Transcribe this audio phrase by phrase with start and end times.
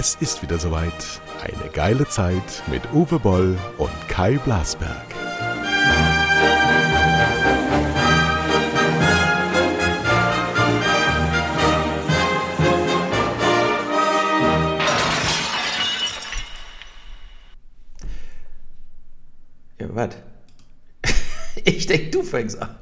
[0.00, 0.92] Es ist wieder soweit.
[1.42, 4.94] Eine geile Zeit mit Uwe Boll und Kai Blasberg.
[19.80, 20.10] Ja, was?
[21.64, 22.76] Ich denke, du fängst an.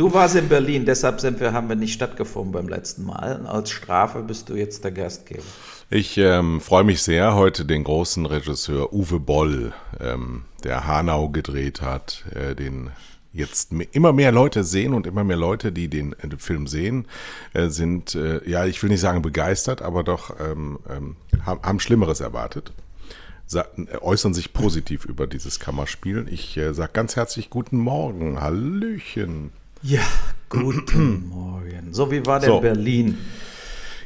[0.00, 3.44] Du warst in Berlin, deshalb sind wir, haben wir nicht stattgefunden beim letzten Mal.
[3.44, 5.42] Als Strafe bist du jetzt der Gastgeber.
[5.90, 11.82] Ich ähm, freue mich sehr, heute den großen Regisseur Uwe Boll, ähm, der Hanau gedreht
[11.82, 12.88] hat, äh, den
[13.34, 17.06] jetzt immer mehr Leute sehen und immer mehr Leute, die den, äh, Film sehen,
[17.52, 22.20] äh, sind, äh, ja, ich will nicht sagen begeistert, aber doch ähm, ähm, haben, Schlimmeres
[22.20, 22.72] erwartet
[24.00, 26.26] äußern sich positiv über dieses Kammerspiel.
[26.30, 29.50] Ich äh, sage ganz herzlich guten Morgen, Hallöchen.
[29.82, 30.02] Ja,
[30.50, 31.94] guten Morgen.
[31.94, 32.60] So, wie war denn so.
[32.60, 33.16] Berlin?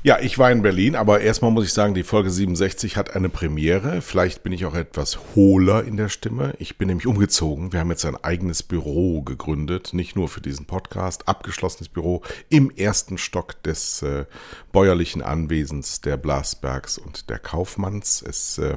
[0.05, 3.29] Ja, ich war in Berlin, aber erstmal muss ich sagen, die Folge 67 hat eine
[3.29, 4.01] Premiere.
[4.01, 6.55] Vielleicht bin ich auch etwas hohler in der Stimme.
[6.61, 7.73] Ich bin nämlich umgezogen.
[7.73, 12.71] Wir haben jetzt ein eigenes Büro gegründet, nicht nur für diesen Podcast, abgeschlossenes Büro im
[12.71, 14.27] ersten Stock des äh,
[14.71, 18.23] bäuerlichen Anwesens der Blasbergs und der Kaufmanns.
[18.23, 18.77] Es äh,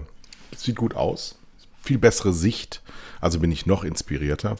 [0.55, 1.37] sieht gut aus.
[1.83, 2.81] Viel bessere Sicht.
[3.21, 4.55] Also bin ich noch inspirierter.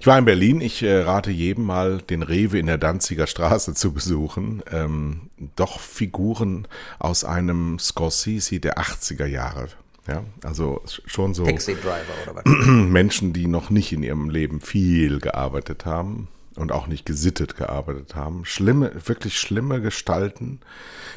[0.00, 0.60] Ich war in Berlin.
[0.60, 4.62] Ich äh, rate jedem mal, den Rewe in der Danziger Straße zu besuchen.
[4.70, 6.68] Ähm, doch Figuren
[6.98, 9.68] aus einem Scorsese der 80er Jahre.
[10.06, 12.44] Ja, also schon so Taxi Driver oder was?
[12.66, 18.14] Menschen, die noch nicht in ihrem Leben viel gearbeitet haben und auch nicht gesittet gearbeitet
[18.14, 18.46] haben.
[18.46, 20.60] Schlimme, wirklich schlimme Gestalten.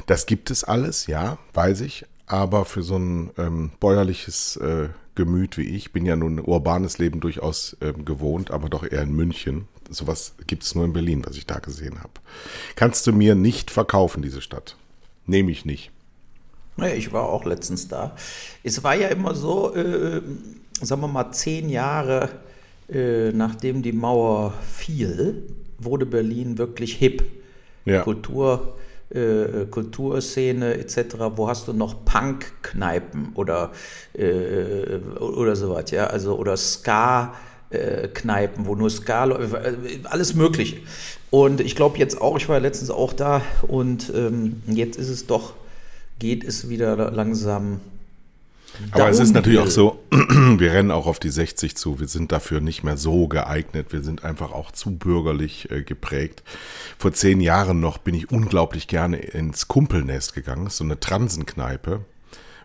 [0.04, 5.58] Das gibt es alles, ja, weiß ich aber für so ein ähm, bäuerliches äh, Gemüt
[5.58, 9.12] wie ich, bin ja nun ein urbanes Leben durchaus ähm, gewohnt, aber doch eher in
[9.12, 9.68] München.
[9.90, 12.12] Sowas gibt es nur in Berlin, was ich da gesehen habe.
[12.76, 14.76] Kannst du mir nicht verkaufen, diese Stadt?
[15.26, 15.90] Nehme ich nicht.
[16.76, 18.16] Naja, ich war auch letztens da.
[18.62, 20.22] Es war ja immer so, äh,
[20.80, 22.30] sagen wir mal, zehn Jahre
[22.92, 25.42] äh, nachdem die Mauer fiel,
[25.78, 27.22] wurde Berlin wirklich hip.
[27.84, 28.02] Ja.
[28.02, 28.76] Kultur
[29.14, 33.70] äh, Kulturszene etc., wo hast du noch Punk-Kneipen oder,
[34.14, 37.34] äh, oder sowas, ja, also oder Ska-
[38.12, 40.76] Kneipen, wo nur Ska äh, alles mögliche.
[41.30, 45.26] Und ich glaube jetzt auch, ich war letztens auch da und ähm, jetzt ist es
[45.26, 45.54] doch,
[46.18, 47.80] geht es wieder langsam
[48.90, 52.00] aber es ist natürlich auch so, wir rennen auch auf die 60 zu.
[52.00, 53.92] Wir sind dafür nicht mehr so geeignet.
[53.92, 56.42] Wir sind einfach auch zu bürgerlich äh, geprägt.
[56.98, 60.68] Vor zehn Jahren noch bin ich unglaublich gerne ins Kumpelnest gegangen.
[60.70, 62.04] So eine Transenkneipe,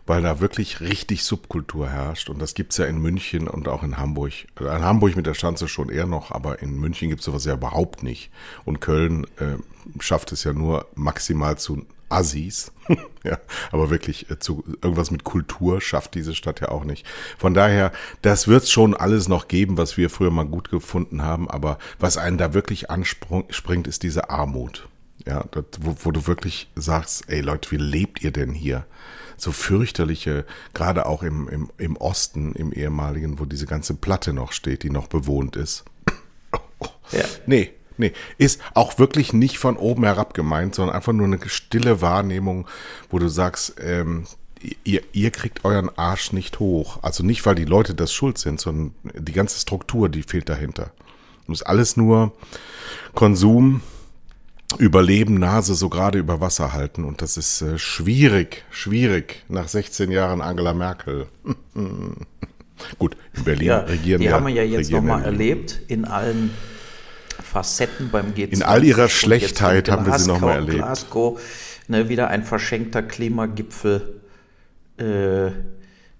[0.06, 2.30] weil da wirklich richtig Subkultur herrscht.
[2.30, 4.32] Und das gibt es ja in München und auch in Hamburg.
[4.58, 7.54] In Hamburg mit der Schanze schon eher noch, aber in München gibt es sowas ja
[7.54, 8.30] überhaupt nicht.
[8.64, 9.56] Und Köln äh,
[10.00, 12.72] schafft es ja nur maximal zu Assis.
[13.24, 13.38] ja,
[13.70, 17.06] aber wirklich äh, zu irgendwas mit Kultur schafft diese Stadt ja auch nicht.
[17.36, 17.92] Von daher,
[18.22, 22.16] das wird schon alles noch geben, was wir früher mal gut gefunden haben, aber was
[22.16, 24.88] einen da wirklich anspringt, ist diese Armut.
[25.26, 28.86] Ja, das, wo, wo du wirklich sagst, ey Leute, wie lebt ihr denn hier?
[29.36, 34.52] So fürchterliche, gerade auch im, im, im Osten, im ehemaligen, wo diese ganze Platte noch
[34.52, 35.84] steht, die noch bewohnt ist.
[37.10, 37.24] Ja.
[37.46, 42.00] Nee, Nee, ist auch wirklich nicht von oben herab gemeint, sondern einfach nur eine stille
[42.00, 42.66] Wahrnehmung,
[43.10, 44.24] wo du sagst, ähm,
[44.84, 46.98] ihr, ihr kriegt euren Arsch nicht hoch.
[47.02, 50.90] Also nicht, weil die Leute das schuld sind, sondern die ganze Struktur, die fehlt dahinter.
[51.48, 52.32] Es ist alles nur
[53.14, 53.80] Konsum,
[54.76, 57.04] Überleben, Nase so gerade über Wasser halten.
[57.04, 61.26] Und das ist äh, schwierig, schwierig nach 16 Jahren Angela Merkel.
[62.98, 64.28] Gut, in Berlin ja, regieren wir.
[64.28, 66.50] Die haben wir ja jetzt nochmal erlebt in allen
[67.42, 68.52] Facetten beim G20.
[68.52, 70.78] In all ihrer Schlechtheit haben wir sie nochmal erlebt.
[70.78, 71.40] Glasgow,
[71.88, 74.20] ne, wieder ein verschenkter Klimagipfel.
[74.98, 75.50] Äh,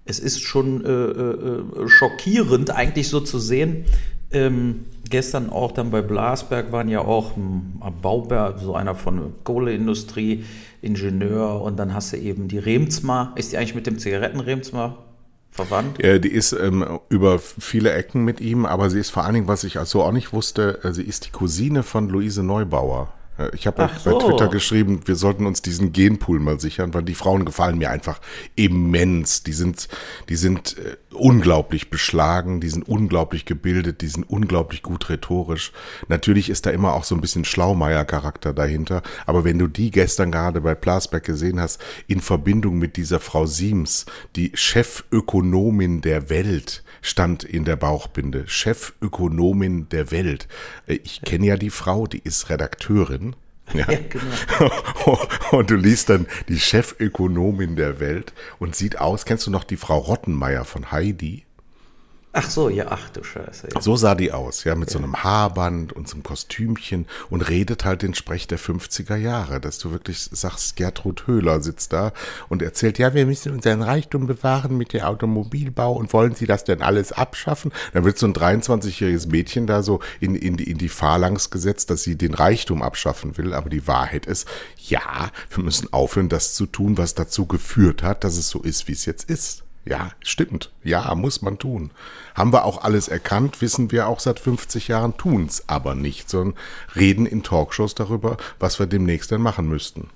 [0.05, 3.85] es ist schon äh, äh, schockierend, eigentlich so zu sehen.
[4.31, 9.27] Ähm, gestern auch dann bei Blasberg waren ja auch ein Bauberg, so einer von der
[9.43, 10.45] Kohleindustrie,
[10.81, 13.33] Ingenieur und dann hast du eben die Remsmar.
[13.35, 15.08] Ist die eigentlich mit dem Zigarettenremsmar
[15.51, 15.99] verwandt?
[16.03, 19.47] Äh, die ist ähm, über viele Ecken mit ihm, aber sie ist vor allen Dingen,
[19.47, 23.13] was ich also auch nicht wusste, äh, sie ist die Cousine von Luise Neubauer.
[23.39, 24.11] Äh, ich habe so.
[24.11, 27.89] bei Twitter geschrieben, wir sollten uns diesen Genpool mal sichern, weil die Frauen gefallen mir
[27.89, 28.19] einfach
[28.55, 29.43] immens.
[29.43, 29.87] Die sind,
[30.27, 35.71] die sind äh, unglaublich beschlagen, die sind unglaublich gebildet, die sind unglaublich gut rhetorisch.
[36.07, 40.31] Natürlich ist da immer auch so ein bisschen Schlaumeier-Charakter dahinter, aber wenn du die gestern
[40.31, 44.05] gerade bei Plasberg gesehen hast, in Verbindung mit dieser Frau Siems,
[44.35, 50.47] die Chefökonomin der Welt, stand in der Bauchbinde, Chefökonomin der Welt.
[50.87, 53.28] Äh, ich kenne ja die Frau, die ist Redakteurin
[53.73, 53.91] Ja.
[53.91, 55.19] ja genau.
[55.51, 59.77] und du liest dann die Chefökonomin der Welt und sieht aus, kennst du noch die
[59.77, 61.45] Frau Rottenmeier von Heidi?
[62.31, 63.69] Ach so, ja, ach du Scheiße.
[63.73, 63.81] Ja.
[63.81, 64.93] So sah die aus, ja, mit ja.
[64.93, 69.59] so einem Haarband und so einem Kostümchen und redet halt den Sprech der 50er Jahre,
[69.59, 72.13] dass du wirklich sagst, Gertrud Höhler sitzt da
[72.47, 76.63] und erzählt, ja, wir müssen unseren Reichtum bewahren mit dem Automobilbau und wollen Sie das
[76.63, 77.71] denn alles abschaffen?
[77.93, 82.03] Dann wird so ein 23-jähriges Mädchen da so in, in, in die Phalanx gesetzt, dass
[82.03, 84.47] sie den Reichtum abschaffen will, aber die Wahrheit ist,
[84.77, 88.87] ja, wir müssen aufhören, das zu tun, was dazu geführt hat, dass es so ist,
[88.87, 89.63] wie es jetzt ist.
[89.85, 90.71] Ja, stimmt.
[90.83, 91.91] Ja, muss man tun.
[92.35, 96.57] Haben wir auch alles erkannt, wissen wir auch seit 50 Jahren, tun's aber nicht, sondern
[96.95, 100.09] reden in Talkshows darüber, was wir demnächst dann machen müssten.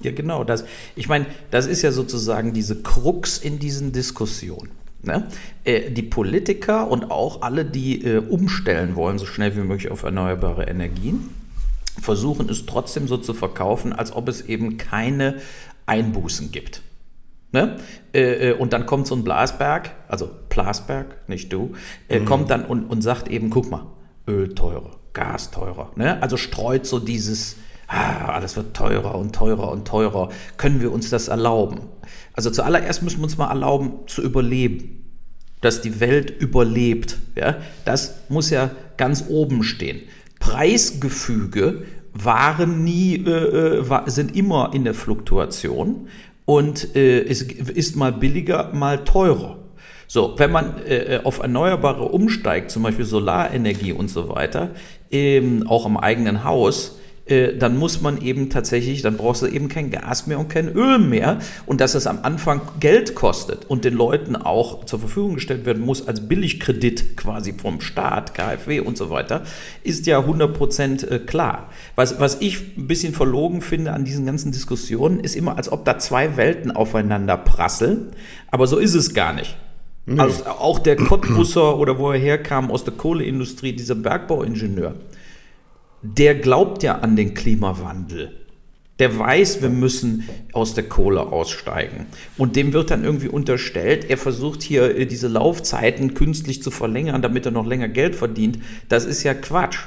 [0.00, 0.44] Ja, genau.
[0.44, 0.64] Das,
[0.96, 4.70] ich meine, das ist ja sozusagen diese Krux in diesen Diskussionen.
[5.02, 5.28] Ne?
[5.64, 10.04] Äh, die Politiker und auch alle, die äh, umstellen wollen, so schnell wie möglich auf
[10.04, 11.30] erneuerbare Energien,
[12.00, 15.40] versuchen es trotzdem so zu verkaufen, als ob es eben keine
[15.86, 16.82] Einbußen gibt.
[17.52, 17.76] Ne?
[18.14, 21.74] Äh, äh, und dann kommt so ein Blasberg, also Blasberg, nicht du,
[22.08, 22.24] äh, mhm.
[22.24, 23.86] kommt dann und, und sagt eben, guck mal,
[24.26, 25.92] Öl teurer, Gas teurer.
[25.96, 26.20] Ne?
[26.22, 27.56] Also streut so dieses,
[27.88, 30.30] ah, alles wird teurer und teurer und teurer.
[30.56, 31.80] Können wir uns das erlauben?
[32.32, 34.98] Also zuallererst müssen wir uns mal erlauben zu überleben.
[35.60, 37.18] Dass die Welt überlebt.
[37.36, 37.56] Ja?
[37.84, 40.00] Das muss ja ganz oben stehen.
[40.40, 41.84] Preisgefüge
[42.14, 46.08] waren nie, äh, sind immer in der Fluktuation
[46.52, 49.56] und äh, es ist mal billiger, mal teurer.
[50.06, 54.72] So, wenn man äh, auf Erneuerbare umsteigt, zum Beispiel Solarenergie und so weiter,
[55.10, 59.68] ähm, auch im eigenen Haus, äh, dann muss man eben tatsächlich, dann brauchst du eben
[59.68, 61.38] kein Gas mehr und kein Öl mehr.
[61.66, 65.84] Und dass es am Anfang Geld kostet und den Leuten auch zur Verfügung gestellt werden
[65.84, 69.42] muss als Billigkredit quasi vom Staat, KfW und so weiter,
[69.84, 71.70] ist ja 100% äh, klar.
[71.94, 75.84] Was, was ich ein bisschen verlogen finde an diesen ganzen Diskussionen, ist immer, als ob
[75.84, 78.08] da zwei Welten aufeinander prasseln.
[78.50, 79.56] Aber so ist es gar nicht.
[80.04, 80.18] Nee.
[80.18, 84.94] Also auch der Cottbusser oder wo er herkam aus der Kohleindustrie, dieser Bergbauingenieur,
[86.02, 88.32] der glaubt ja an den Klimawandel.
[88.98, 92.06] Der weiß, wir müssen aus der Kohle aussteigen.
[92.36, 97.22] Und dem wird dann irgendwie unterstellt, er versucht hier äh, diese Laufzeiten künstlich zu verlängern,
[97.22, 98.58] damit er noch länger Geld verdient.
[98.88, 99.78] Das ist ja Quatsch.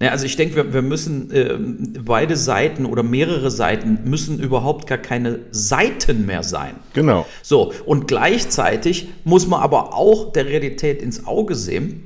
[0.00, 1.58] Ja, also ich denke, wir, wir müssen äh,
[2.00, 6.74] beide Seiten oder mehrere Seiten müssen überhaupt gar keine Seiten mehr sein.
[6.92, 7.26] Genau.
[7.42, 12.02] So, und gleichzeitig muss man aber auch der Realität ins Auge sehen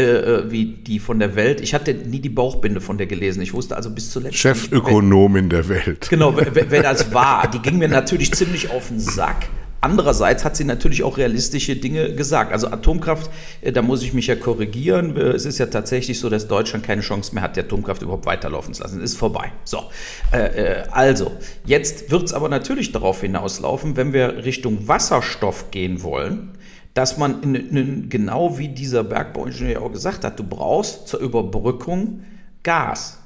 [0.00, 1.60] äh, äh, wie die von der Welt.
[1.60, 3.42] Ich hatte nie die Bauchbinde von der gelesen.
[3.42, 4.36] Ich wusste also bis zuletzt.
[4.36, 6.08] Chefökonomin der Welt.
[6.08, 7.50] Genau, wer, wer das war.
[7.50, 9.48] Die ging mir natürlich ziemlich auf den Sack.
[9.82, 12.52] Andererseits hat sie natürlich auch realistische Dinge gesagt.
[12.52, 13.30] Also Atomkraft,
[13.62, 15.16] äh, da muss ich mich ja korrigieren.
[15.16, 18.74] Es ist ja tatsächlich so, dass Deutschland keine Chance mehr hat, die Atomkraft überhaupt weiterlaufen
[18.74, 19.00] zu lassen.
[19.00, 19.52] Ist vorbei.
[19.64, 19.84] So,
[20.32, 21.32] äh, also
[21.64, 26.50] jetzt wird es aber natürlich darauf hinauslaufen, wenn wir Richtung Wasserstoff gehen wollen,
[26.94, 32.24] dass man in, in, genau wie dieser Bergbauingenieur auch gesagt hat, du brauchst zur Überbrückung
[32.62, 33.18] Gas.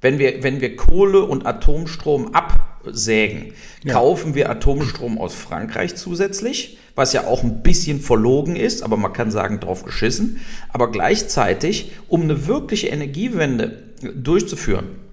[0.00, 3.52] Wenn wir, wenn wir Kohle und Atomstrom absägen,
[3.84, 3.94] ja.
[3.94, 9.12] kaufen wir Atomstrom aus Frankreich zusätzlich, was ja auch ein bisschen verlogen ist, aber man
[9.12, 10.40] kann sagen, drauf geschissen.
[10.68, 15.03] Aber gleichzeitig, um eine wirkliche Energiewende durchzuführen,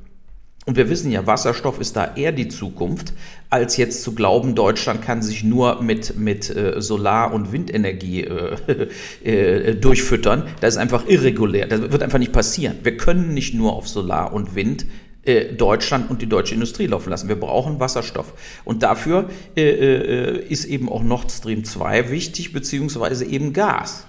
[0.67, 3.13] und wir wissen ja, Wasserstoff ist da eher die Zukunft,
[3.49, 8.87] als jetzt zu glauben, Deutschland kann sich nur mit, mit äh, Solar- und Windenergie äh,
[9.23, 10.43] äh, durchfüttern.
[10.59, 11.65] Das ist einfach irregulär.
[11.65, 12.77] Das wird einfach nicht passieren.
[12.83, 14.85] Wir können nicht nur auf Solar und Wind
[15.23, 17.27] äh, Deutschland und die deutsche Industrie laufen lassen.
[17.27, 18.33] Wir brauchen Wasserstoff.
[18.63, 24.05] Und dafür äh, äh, ist eben auch Nord Stream 2 wichtig, beziehungsweise eben Gas.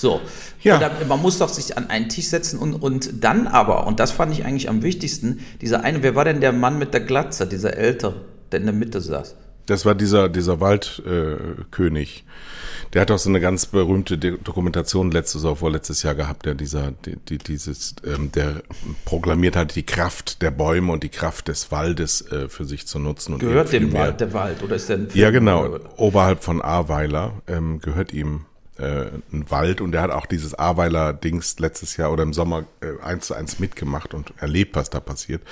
[0.00, 0.20] So.
[0.62, 0.78] Ja.
[0.78, 4.12] Da, man muss doch sich an einen Tisch setzen und, und dann aber, und das
[4.12, 7.46] fand ich eigentlich am wichtigsten, dieser eine, wer war denn der Mann mit der Glatze,
[7.46, 8.14] dieser ältere,
[8.50, 9.36] der in der Mitte saß?
[9.66, 12.24] Das war dieser, dieser Waldkönig.
[12.26, 12.30] Äh,
[12.94, 16.92] der hat auch so eine ganz berühmte Dokumentation letztes oder vorletztes Jahr gehabt, der dieser,
[17.04, 18.62] die, die, dieses, ähm, der
[19.04, 22.98] proklamiert hat, die Kraft der Bäume und die Kraft des Waldes äh, für sich zu
[22.98, 23.34] nutzen.
[23.34, 25.78] Und gehört dem Wald der Wald oder ist der ein Ja, genau.
[25.98, 28.46] Oberhalb von Ahrweiler ähm, gehört ihm
[28.80, 33.02] äh, ein Wald und der hat auch dieses Aweiler-Dings letztes Jahr oder im Sommer äh,
[33.02, 35.42] eins zu eins mitgemacht und erlebt, was da passiert.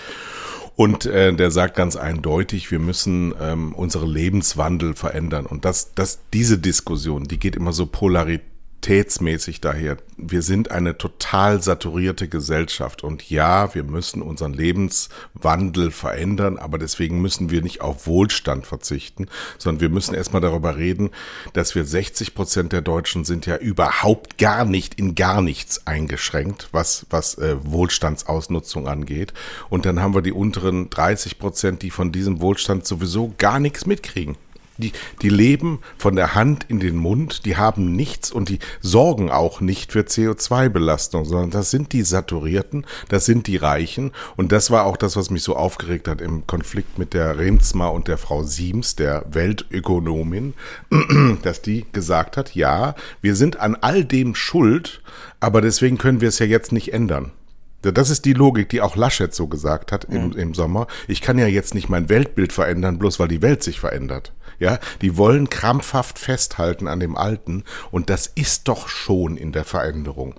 [0.77, 5.45] Und äh, der sagt ganz eindeutig, wir müssen ähm, unsere Lebenswandel verändern.
[5.47, 9.99] Und das, das, diese Diskussion, die geht immer so polaritär qualitätsmäßig daher.
[10.17, 17.21] Wir sind eine total saturierte Gesellschaft und ja, wir müssen unseren Lebenswandel verändern, aber deswegen
[17.21, 19.27] müssen wir nicht auf Wohlstand verzichten,
[19.59, 21.11] sondern wir müssen erstmal darüber reden,
[21.53, 26.69] dass wir 60 Prozent der Deutschen sind ja überhaupt gar nicht in gar nichts eingeschränkt,
[26.73, 29.35] was, was äh, Wohlstandsausnutzung angeht.
[29.69, 33.87] Und dann haben wir die unteren 30 Prozent, die von diesem Wohlstand sowieso gar nichts
[33.87, 34.37] mitkriegen.
[34.79, 34.93] Die,
[35.23, 39.61] die leben von der Hand in den Mund, die haben nichts und die sorgen auch
[39.61, 44.13] nicht für CO2-Belastung, sondern das sind die Saturierten, das sind die Reichen.
[44.37, 47.89] Und das war auch das, was mich so aufgeregt hat im Konflikt mit der Remsma
[47.89, 50.55] und der Frau Siems, der Weltökonomin,
[51.43, 55.03] dass die gesagt hat, ja, wir sind an all dem schuld,
[55.41, 57.33] aber deswegen können wir es ja jetzt nicht ändern.
[57.83, 60.89] Das ist die Logik, die auch Laschet so gesagt hat im, im Sommer.
[61.07, 64.33] Ich kann ja jetzt nicht mein Weltbild verändern, bloß weil die Welt sich verändert.
[64.59, 69.65] Ja, die wollen krampfhaft festhalten an dem Alten und das ist doch schon in der
[69.65, 70.35] Veränderung.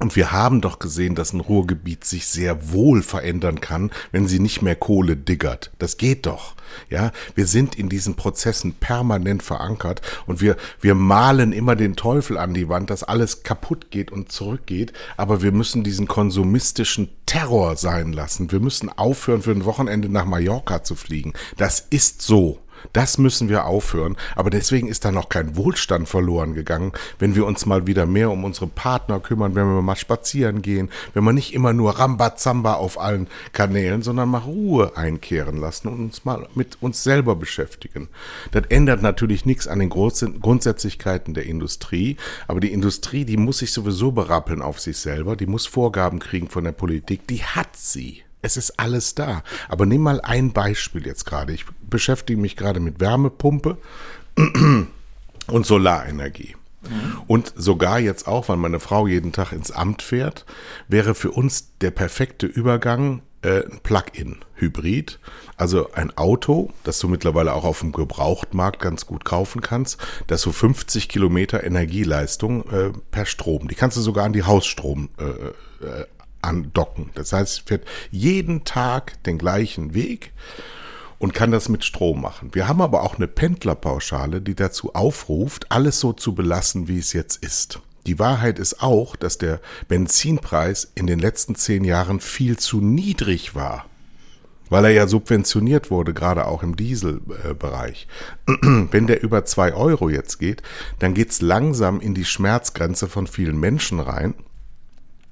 [0.00, 4.38] Und wir haben doch gesehen, dass ein Ruhrgebiet sich sehr wohl verändern kann, wenn sie
[4.38, 5.72] nicht mehr Kohle diggert.
[5.78, 6.54] Das geht doch.
[6.88, 12.38] Ja, wir sind in diesen Prozessen permanent verankert und wir, wir malen immer den Teufel
[12.38, 14.94] an die Wand, dass alles kaputt geht und zurückgeht.
[15.18, 18.50] Aber wir müssen diesen konsumistischen Terror sein lassen.
[18.52, 21.34] Wir müssen aufhören, für ein Wochenende nach Mallorca zu fliegen.
[21.58, 22.58] Das ist so.
[22.92, 24.16] Das müssen wir aufhören.
[24.34, 28.30] Aber deswegen ist da noch kein Wohlstand verloren gegangen, wenn wir uns mal wieder mehr
[28.30, 32.74] um unsere Partner kümmern, wenn wir mal spazieren gehen, wenn wir nicht immer nur Rambazamba
[32.74, 38.08] auf allen Kanälen, sondern mal Ruhe einkehren lassen und uns mal mit uns selber beschäftigen.
[38.52, 42.16] Das ändert natürlich nichts an den Grundsätzlichkeiten der Industrie,
[42.48, 46.48] aber die Industrie, die muss sich sowieso berappeln auf sich selber, die muss Vorgaben kriegen
[46.48, 48.22] von der Politik, die hat sie.
[48.42, 49.42] Es ist alles da.
[49.68, 51.52] Aber nimm mal ein Beispiel jetzt gerade.
[51.52, 53.76] Ich beschäftige mich gerade mit Wärmepumpe
[55.46, 56.56] und Solarenergie.
[56.82, 57.22] Mhm.
[57.26, 60.46] Und sogar jetzt auch, weil meine Frau jeden Tag ins Amt fährt,
[60.88, 65.18] wäre für uns der perfekte Übergang äh, ein Plug-in-Hybrid.
[65.56, 70.42] Also ein Auto, das du mittlerweile auch auf dem Gebrauchtmarkt ganz gut kaufen kannst, das
[70.42, 75.24] so 50 Kilometer Energieleistung äh, per Strom, die kannst du sogar an die Hausstrom äh,
[75.86, 76.06] äh
[76.42, 77.10] andocken.
[77.14, 80.32] Das heißt, es fährt jeden Tag den gleichen Weg
[81.18, 82.50] und kann das mit Strom machen.
[82.54, 87.12] Wir haben aber auch eine Pendlerpauschale, die dazu aufruft, alles so zu belassen, wie es
[87.12, 87.80] jetzt ist.
[88.06, 93.54] Die Wahrheit ist auch, dass der Benzinpreis in den letzten zehn Jahren viel zu niedrig
[93.54, 93.84] war,
[94.70, 98.08] weil er ja subventioniert wurde, gerade auch im Dieselbereich.
[98.62, 100.62] Wenn der über zwei Euro jetzt geht,
[100.98, 104.34] dann geht's langsam in die Schmerzgrenze von vielen Menschen rein,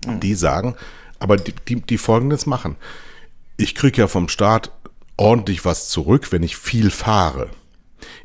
[0.06, 0.74] die sagen,
[1.18, 2.76] aber die, die, die folgendes machen.
[3.56, 4.70] Ich kriege ja vom Staat
[5.16, 7.50] ordentlich was zurück, wenn ich viel fahre.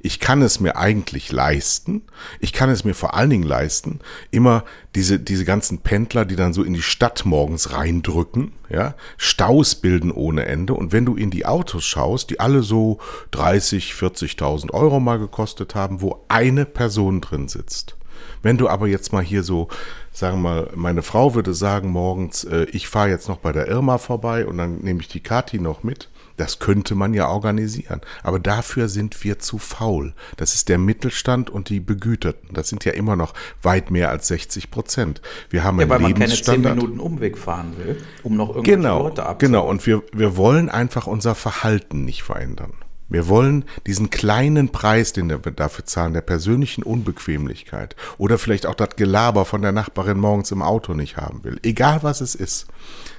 [0.01, 2.03] Ich kann es mir eigentlich leisten.
[2.39, 3.99] Ich kann es mir vor allen Dingen leisten,
[4.29, 4.63] immer
[4.95, 10.11] diese, diese ganzen Pendler, die dann so in die Stadt morgens reindrücken, ja, Staus bilden
[10.11, 10.73] ohne Ende.
[10.75, 12.99] Und wenn du in die Autos schaust, die alle so
[13.31, 17.97] 30, 40.000 Euro mal gekostet haben, wo eine Person drin sitzt.
[18.43, 19.69] Wenn du aber jetzt mal hier so
[20.13, 23.67] sagen wir mal, meine Frau würde sagen morgens, äh, ich fahre jetzt noch bei der
[23.67, 26.09] Irma vorbei und dann nehme ich die Kati noch mit.
[26.37, 28.01] Das könnte man ja organisieren.
[28.23, 30.13] Aber dafür sind wir zu faul.
[30.35, 32.49] Das ist der Mittelstand und die Begüterten.
[32.53, 35.21] Das sind ja immer noch weit mehr als 60 Prozent.
[35.51, 39.03] Wir haben ja, weil man keine zehn Minuten Umweg fahren will, um noch irgendwelche genau,
[39.03, 39.53] Leute abzuholen.
[39.53, 42.73] Genau, und wir, wir wollen einfach unser Verhalten nicht verändern.
[43.13, 48.73] Wir wollen diesen kleinen Preis, den wir dafür zahlen, der persönlichen Unbequemlichkeit oder vielleicht auch
[48.73, 51.59] das Gelaber von der Nachbarin morgens im Auto nicht haben will.
[51.61, 52.65] Egal was es ist.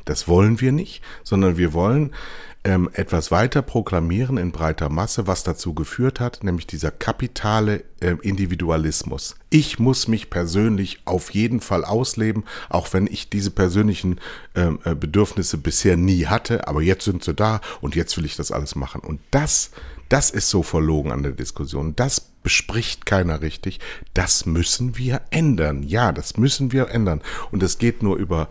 [0.04, 2.12] Das wollen wir nicht, sondern wir wollen
[2.64, 8.16] ähm, etwas weiter proklamieren in breiter Masse, was dazu geführt hat, nämlich dieser kapitale äh,
[8.23, 9.37] Individualismus.
[9.50, 14.18] Ich muss mich persönlich auf jeden Fall ausleben, auch wenn ich diese persönlichen
[14.54, 18.37] ähm, äh, Bedürfnisse bisher nie hatte, aber jetzt sind sie da und jetzt will ich
[18.37, 19.02] das alles machen.
[19.02, 19.71] Und das,
[20.09, 21.94] das ist so verlogen an der Diskussion.
[21.94, 23.78] Das bespricht keiner richtig.
[24.14, 25.83] Das müssen wir ändern.
[25.83, 27.21] Ja, das müssen wir ändern.
[27.52, 28.49] Und es geht nur über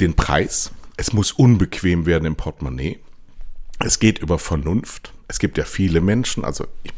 [0.00, 2.98] den Preis, es muss unbequem werden im Portemonnaie.
[3.78, 5.14] Es geht über Vernunft.
[5.28, 6.92] Es gibt ja viele Menschen, also ich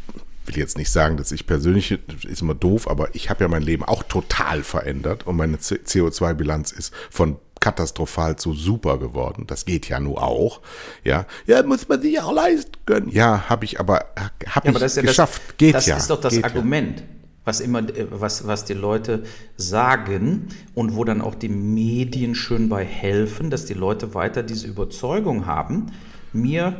[0.44, 3.62] will jetzt nicht sagen, dass ich persönlich, ist immer doof, aber ich habe ja mein
[3.62, 9.46] Leben auch total verändert und meine CO2-Bilanz ist von katastrophal zu super geworden.
[9.46, 10.62] Das geht ja nur auch.
[11.04, 13.08] Ja, ja muss man sich auch leisten können.
[13.08, 14.06] Ja, habe ich aber,
[14.48, 15.42] habe ja, ich geschafft.
[15.46, 15.94] Das, geht das ja.
[15.94, 16.98] Das ist doch das Argument.
[16.98, 19.24] Ja was immer, äh, was, was die Leute
[19.56, 24.66] sagen und wo dann auch die Medien schön bei helfen, dass die Leute weiter diese
[24.66, 25.92] Überzeugung haben,
[26.32, 26.76] mir,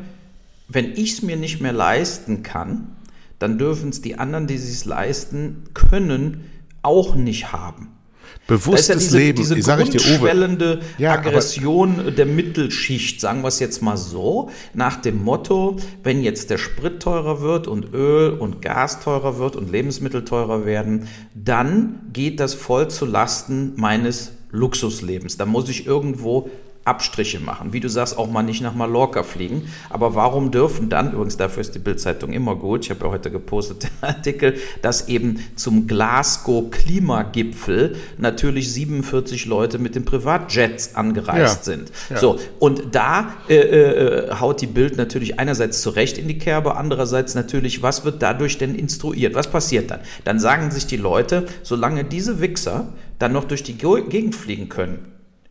[0.69, 2.97] wenn ich es mir nicht mehr leisten kann,
[3.38, 6.45] dann dürfen es die anderen, die es leisten können,
[6.83, 7.88] auch nicht haben.
[8.47, 13.49] Bewusstes ja diese, Leben, diese sag ich dir, grundschwellende Ja, Aggression der Mittelschicht, sagen wir
[13.49, 18.31] es jetzt mal so, nach dem Motto, wenn jetzt der Sprit teurer wird und Öl
[18.31, 24.33] und Gas teurer wird und Lebensmittel teurer werden, dann geht das voll zu Lasten meines
[24.51, 25.37] Luxuslebens.
[25.37, 26.51] Da muss ich irgendwo
[26.85, 27.73] Abstriche machen.
[27.73, 29.62] Wie du sagst, auch mal nicht nach Mallorca fliegen.
[29.91, 33.31] Aber warum dürfen dann, übrigens dafür ist die Bildzeitung immer gut, ich habe ja heute
[33.31, 41.62] gepostet den Artikel, dass eben zum Glasgow-Klimagipfel natürlich 47 Leute mit den Privatjets angereist Ja,
[41.73, 41.93] sind.
[42.11, 42.19] ja.
[42.19, 47.35] So, und da äh, äh, haut die Bild natürlich einerseits zurecht in die Kerbe, andererseits
[47.35, 49.35] natürlich, was wird dadurch denn instruiert?
[49.35, 50.01] Was passiert dann?
[50.25, 54.69] Dann sagen sich die Leute, solange diese Wichser dann noch durch die Ge- Gegend fliegen
[54.69, 54.99] können,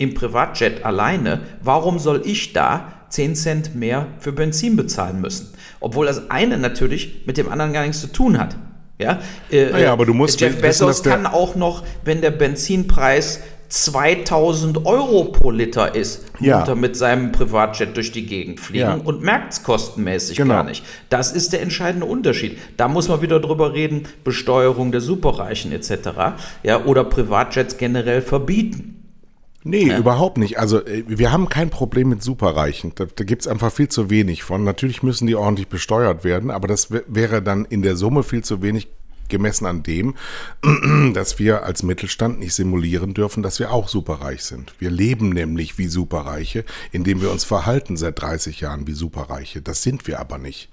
[0.01, 5.53] im Privatjet alleine, warum soll ich da 10 Cent mehr für Benzin bezahlen müssen?
[5.79, 8.55] Obwohl das eine natürlich mit dem anderen gar nichts zu tun hat.
[8.97, 9.19] Ja,
[9.51, 13.39] äh, Naja, aber du musst Jeff Bezos kann auch noch, wenn der Benzinpreis
[13.69, 16.75] 2000 Euro pro Liter ist, Ja.
[16.75, 18.93] mit seinem Privatjet durch die Gegend fliegen Ja.
[18.95, 20.55] und merkt es kostenmäßig Genau.
[20.55, 20.83] gar nicht.
[21.09, 22.57] Das ist der entscheidende Unterschied.
[22.77, 26.33] Da muss man wieder drüber reden, Besteuerung der Superreichen etc.
[26.63, 29.00] Ja, oder Privatjets generell verbieten.
[29.63, 30.57] Nee, überhaupt nicht.
[30.59, 32.93] Also äh, wir haben kein Problem mit Superreichen.
[32.95, 34.63] Da, da gibt's einfach viel zu wenig von.
[34.63, 38.43] Natürlich müssen die ordentlich besteuert werden, aber das wär- wäre dann in der Summe viel
[38.43, 38.87] zu wenig
[39.29, 40.15] gemessen an dem,
[41.13, 44.73] dass wir als Mittelstand nicht simulieren dürfen, dass wir auch superreich sind.
[44.79, 49.61] Wir leben nämlich wie Superreiche, indem wir uns verhalten seit 30 Jahren wie Superreiche.
[49.61, 50.69] Das sind wir aber nicht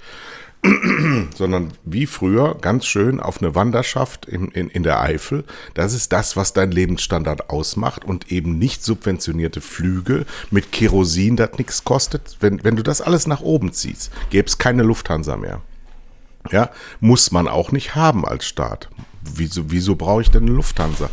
[1.37, 5.45] sondern wie früher ganz schön auf eine Wanderschaft in, in, in der Eifel.
[5.75, 11.53] Das ist das, was dein Lebensstandard ausmacht und eben nicht subventionierte Flüge mit Kerosin, das
[11.59, 12.37] nichts kostet.
[12.41, 15.61] Wenn, wenn du das alles nach oben ziehst, gäbe es keine Lufthansa mehr.
[16.50, 18.88] Ja, muss man auch nicht haben als Staat.
[19.23, 21.11] Wieso, wieso brauche ich denn eine Lufthansa?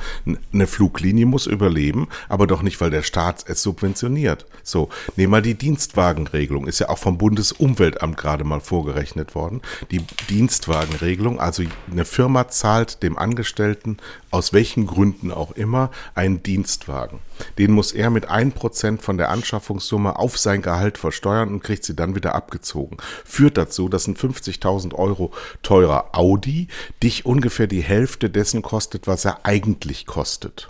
[0.54, 4.46] Eine Fluglinie muss überleben, aber doch nicht, weil der Staat es subventioniert.
[4.64, 6.68] So, nehmen wir die Dienstwagenregelung.
[6.68, 9.62] Ist ja auch vom Bundesumweltamt gerade mal vorgerechnet worden.
[9.92, 13.98] Die Dienstwagenregelung, also eine Firma zahlt dem Angestellten
[14.36, 17.20] aus welchen Gründen auch immer einen Dienstwagen.
[17.58, 21.95] Den muss er mit 1% von der Anschaffungssumme auf sein Gehalt versteuern und kriegt sie
[21.95, 22.98] dann wieder abgezogen.
[23.24, 25.32] Führt dazu, dass ein 50.000 Euro
[25.63, 26.67] teurer Audi
[27.02, 30.69] dich ungefähr die Hälfte dessen kostet, was er eigentlich kostet.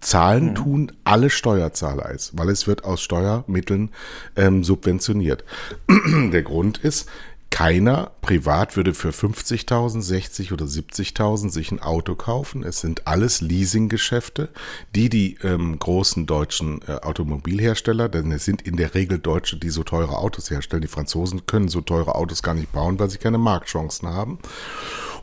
[0.00, 3.90] Zahlen tun alle Steuerzahler es, weil es wird aus Steuermitteln
[4.34, 5.44] ähm, subventioniert.
[6.32, 7.08] Der Grund ist,
[7.50, 12.62] keiner privat würde für 50.000, 60 oder 70.000 sich ein Auto kaufen.
[12.62, 14.48] Es sind alles Leasinggeschäfte,
[14.94, 19.70] die die ähm, großen deutschen äh, Automobilhersteller, denn es sind in der Regel Deutsche, die
[19.70, 20.82] so teure Autos herstellen.
[20.82, 24.38] Die Franzosen können so teure Autos gar nicht bauen, weil sie keine Marktchancen haben.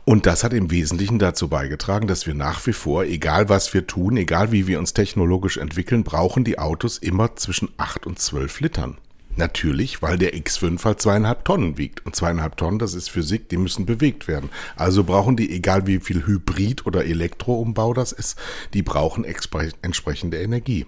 [0.04, 3.86] Und das hat im Wesentlichen dazu beigetragen, dass wir nach wie vor, egal was wir
[3.86, 8.60] tun, egal wie wir uns technologisch entwickeln, brauchen die Autos immer zwischen 8 und 12
[8.60, 8.98] Litern.
[9.38, 12.04] Natürlich, weil der X5 halt zweieinhalb Tonnen wiegt.
[12.04, 14.50] Und zweieinhalb Tonnen, das ist Physik, die müssen bewegt werden.
[14.74, 18.36] Also brauchen die, egal wie viel Hybrid- oder Elektroumbau das ist,
[18.74, 20.86] die brauchen entsprechende Energie.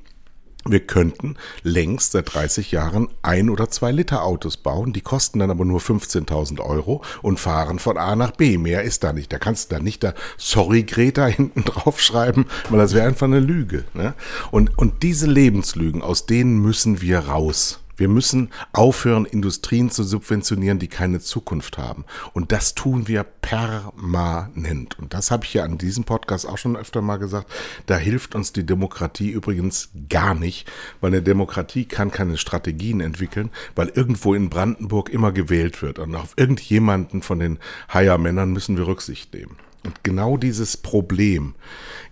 [0.64, 5.52] Wir könnten längst seit 30 Jahren ein oder zwei Liter Autos bauen, die kosten dann
[5.52, 8.58] aber nur 15.000 Euro und fahren von A nach B.
[8.58, 9.32] Mehr ist da nicht.
[9.32, 13.28] Da kannst du dann nicht da Sorry Greta hinten drauf schreiben, weil das wäre einfach
[13.28, 13.84] eine Lüge.
[13.94, 14.14] Ne?
[14.50, 17.78] Und, und diese Lebenslügen, aus denen müssen wir raus.
[18.00, 22.06] Wir müssen aufhören, Industrien zu subventionieren, die keine Zukunft haben.
[22.32, 24.98] Und das tun wir permanent.
[24.98, 27.52] Und das habe ich ja an diesem Podcast auch schon öfter mal gesagt.
[27.84, 30.66] Da hilft uns die Demokratie übrigens gar nicht,
[31.02, 35.98] weil eine Demokratie kann keine Strategien entwickeln, weil irgendwo in Brandenburg immer gewählt wird.
[35.98, 37.58] Und auf irgendjemanden von den
[37.92, 39.58] Haier-Männern müssen wir Rücksicht nehmen.
[39.84, 41.54] Und genau dieses Problem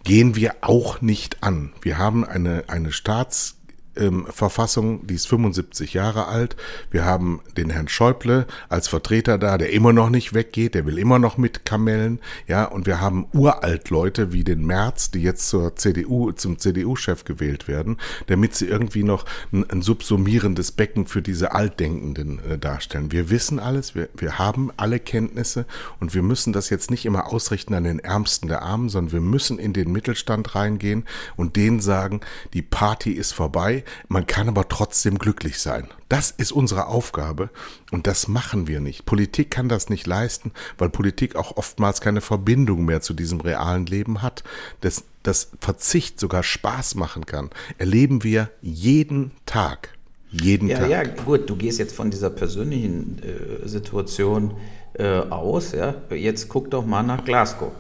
[0.05, 1.73] gehen wir auch nicht an.
[1.81, 3.58] Wir haben eine, eine Staats
[3.99, 6.57] ähm, Verfassung, die ist 75 Jahre alt.
[6.91, 10.99] Wir haben den Herrn Schäuble als Vertreter da, der immer noch nicht weggeht, der will
[10.99, 15.49] immer noch mit Kamellen, ja, und wir haben uralt Leute wie den Merz, die jetzt
[15.49, 21.23] zur CDU, zum CDU-Chef gewählt werden, damit sie irgendwie noch ein, ein subsumierendes Becken für
[21.23, 23.13] diese Altdenkenden äh, darstellen.
[23.13, 25.67] Wir wissen alles, wir, wir haben alle Kenntnisse
[26.01, 29.21] und wir müssen das jetzt nicht immer ausrichten an den Ärmsten der Armen, sondern wir
[29.21, 31.05] müssen in den Mittelstand reingehen
[31.37, 32.21] und denen sagen,
[32.55, 35.89] die Party ist vorbei, man kann aber trotzdem glücklich sein.
[36.09, 37.51] Das ist unsere Aufgabe
[37.91, 39.05] und das machen wir nicht.
[39.07, 43.87] Politik kann das nicht leisten, weil Politik auch oftmals keine Verbindung mehr zu diesem realen
[43.87, 44.45] Leben hat.
[44.81, 49.91] Das, das Verzicht sogar Spaß machen kann, erleben wir jeden Tag.
[50.31, 50.91] Jeden Ja, Tag.
[50.91, 54.55] ja, gut, du gehst jetzt von dieser persönlichen äh, Situation
[54.95, 55.95] äh, aus, ja.
[56.11, 57.73] Jetzt guck doch mal nach Glasgow.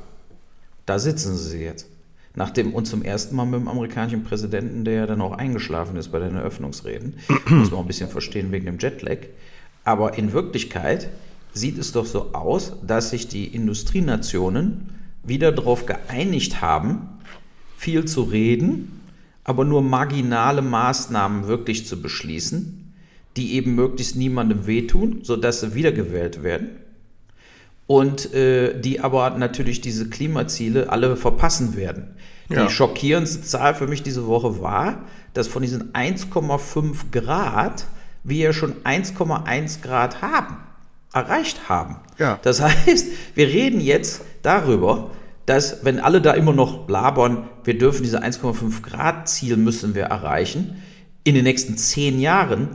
[0.86, 1.86] Da sitzen sie jetzt.
[2.38, 6.12] Nachdem und zum ersten Mal mit dem amerikanischen Präsidenten, der ja dann auch eingeschlafen ist
[6.12, 7.14] bei den Eröffnungsreden,
[7.48, 9.26] muss man ein bisschen verstehen wegen dem Jetlag.
[9.82, 11.08] Aber in Wirklichkeit
[11.52, 14.90] sieht es doch so aus, dass sich die Industrienationen
[15.24, 17.08] wieder darauf geeinigt haben,
[17.76, 19.00] viel zu reden,
[19.42, 22.94] aber nur marginale Maßnahmen wirklich zu beschließen,
[23.36, 26.68] die eben möglichst niemandem wehtun, sodass sie wiedergewählt werden
[27.88, 32.14] und äh, die aber natürlich diese Klimaziele alle verpassen werden.
[32.50, 32.64] Ja.
[32.64, 37.86] Die schockierendste Zahl für mich diese Woche war, dass von diesen 1,5 Grad
[38.24, 40.58] wir ja schon 1,1 Grad haben,
[41.14, 41.96] erreicht haben.
[42.18, 42.38] Ja.
[42.42, 45.10] Das heißt, wir reden jetzt darüber,
[45.46, 50.04] dass wenn alle da immer noch labern, wir dürfen diese 1,5 Grad Ziel müssen wir
[50.04, 50.82] erreichen,
[51.24, 52.68] in den nächsten zehn Jahren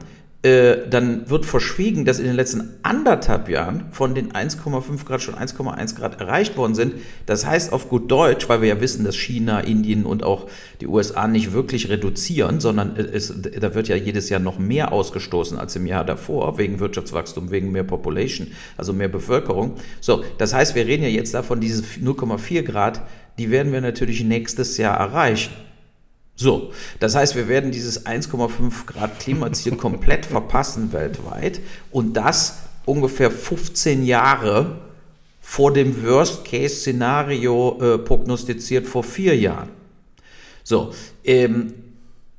[0.43, 5.36] äh, dann wird verschwiegen, dass in den letzten anderthalb Jahren von den 1,5 Grad schon
[5.36, 6.95] 1,1 Grad erreicht worden sind.
[7.25, 10.49] Das heißt auf gut Deutsch, weil wir ja wissen, dass China, Indien und auch
[10.82, 15.58] die USA nicht wirklich reduzieren, sondern es, da wird ja jedes Jahr noch mehr ausgestoßen
[15.58, 19.75] als im Jahr davor, wegen Wirtschaftswachstum, wegen mehr Population, also mehr Bevölkerung.
[20.01, 23.01] So, das heißt, wir reden ja jetzt davon, diese 0,4 Grad,
[23.38, 25.53] die werden wir natürlich nächstes Jahr erreichen.
[26.36, 31.60] So, das heißt, wir werden dieses 1,5 Grad Klimaziel komplett verpassen weltweit
[31.91, 34.82] und das ungefähr 15 Jahre
[35.41, 39.69] vor dem Worst-Case-Szenario äh, prognostiziert vor vier Jahren.
[40.63, 40.93] So,
[41.24, 41.74] ähm,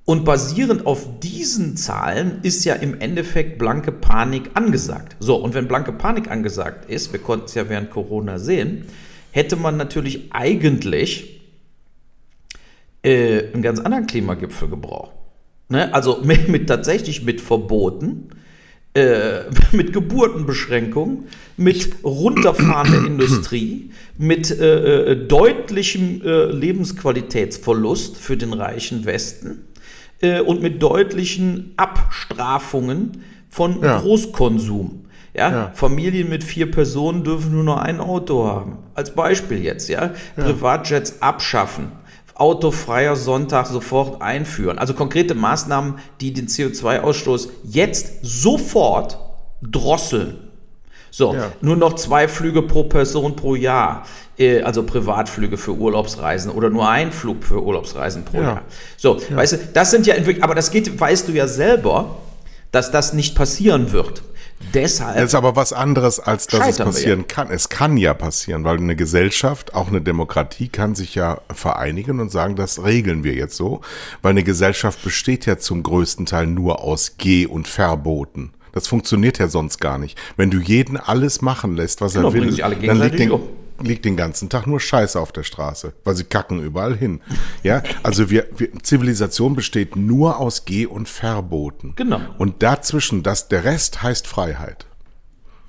[0.06, 5.16] und basierend auf diesen Zahlen ist ja im Endeffekt blanke Panik angesagt.
[5.18, 8.84] So, und wenn blanke Panik angesagt ist, wir konnten es ja während Corona sehen,
[9.30, 11.33] hätte man natürlich eigentlich
[13.04, 15.12] äh, einen ganz anderen Klimagipfel gebraucht.
[15.68, 15.92] Ne?
[15.94, 18.30] Also mit, mit, tatsächlich mit Verboten,
[18.94, 29.04] äh, mit Geburtenbeschränkungen, mit runterfahrender Industrie, mit äh, äh, deutlichem äh, Lebensqualitätsverlust für den reichen
[29.04, 29.66] Westen
[30.20, 34.00] äh, und mit deutlichen Abstrafungen von ja.
[34.00, 35.00] Großkonsum.
[35.36, 38.78] Ja, ja, Familien mit vier Personen dürfen nur noch ein Auto haben.
[38.94, 40.12] Als Beispiel jetzt, ja.
[40.36, 40.44] ja.
[40.44, 41.90] Privatjets abschaffen
[42.34, 44.78] autofreier Sonntag sofort einführen.
[44.78, 49.18] Also konkrete Maßnahmen, die den CO2-Ausstoß jetzt sofort
[49.62, 50.38] drosseln.
[51.10, 51.52] So, ja.
[51.60, 54.04] nur noch zwei Flüge pro Person pro Jahr,
[54.36, 58.42] äh, also Privatflüge für Urlaubsreisen oder nur ein Flug für Urlaubsreisen pro ja.
[58.42, 58.62] Jahr.
[58.96, 59.36] So, ja.
[59.36, 62.16] weißt du, das sind ja, aber das geht, weißt du ja selber,
[62.72, 64.24] dass das nicht passieren wird.
[64.72, 65.16] Deshalb.
[65.16, 67.50] Das ist aber was anderes, als dass es passieren kann.
[67.50, 72.30] Es kann ja passieren, weil eine Gesellschaft, auch eine Demokratie, kann sich ja vereinigen und
[72.30, 73.80] sagen, das regeln wir jetzt so.
[74.22, 78.52] Weil eine Gesellschaft besteht ja zum größten Teil nur aus Geh- und Verboten.
[78.72, 80.18] Das funktioniert ja sonst gar nicht.
[80.36, 83.38] Wenn du jeden alles machen lässt, was genau, er will, dann liegt den,
[83.80, 87.20] liegt den ganzen Tag nur Scheiße auf der Straße, weil sie kacken überall hin.
[87.62, 91.94] Ja, also wir, wir Zivilisation besteht nur aus Geh- und Verboten.
[91.96, 92.20] Genau.
[92.38, 94.86] Und dazwischen, das, der Rest heißt Freiheit.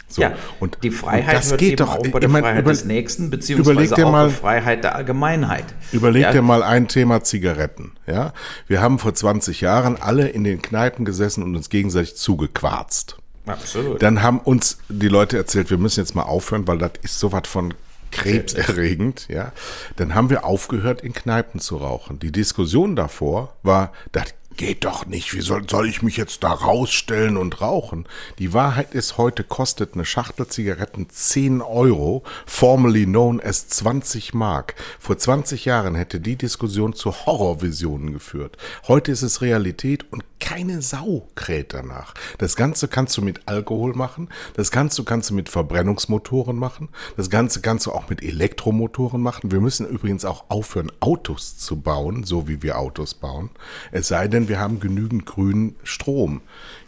[0.08, 0.22] So.
[0.22, 2.62] Ja, und die Freiheit und das wird geht eben doch, auch bei der meine, Freiheit
[2.62, 5.66] über, des Nächsten, beziehungsweise auch mal, Freiheit der Allgemeinheit.
[5.92, 6.32] Überleg ja.
[6.32, 7.94] dir mal ein Thema Zigaretten.
[8.06, 8.34] Ja,
[8.68, 13.18] Wir haben vor 20 Jahren alle in den Kneipen gesessen und uns gegenseitig zugequarzt.
[13.48, 14.02] Absolut.
[14.02, 17.32] Dann haben uns die Leute erzählt, wir müssen jetzt mal aufhören, weil das ist so
[17.32, 17.74] was von
[18.12, 19.52] krebserregend, ja,
[19.96, 22.20] dann haben wir aufgehört, in Kneipen zu rauchen.
[22.20, 26.52] Die Diskussion davor war, das geht doch nicht, wie soll, soll ich mich jetzt da
[26.52, 28.08] rausstellen und rauchen?
[28.40, 34.76] Die Wahrheit ist, heute kostet eine Schachtel Zigaretten 10 Euro, formerly known as 20 Mark.
[35.00, 38.58] Vor 20 Jahren hätte die Diskussion zu Horrorvisionen geführt.
[38.88, 42.14] Heute ist es Realität und keine Sau kräht danach.
[42.38, 47.30] Das Ganze kannst du mit Alkohol machen, das Ganze kannst du mit Verbrennungsmotoren machen, das
[47.30, 49.52] Ganze kannst du auch mit Elektromotoren machen.
[49.52, 53.50] Wir müssen übrigens auch aufhören, Autos zu bauen, so wie wir Autos bauen.
[53.92, 56.42] Es sei denn, wir haben genügend grünen Strom.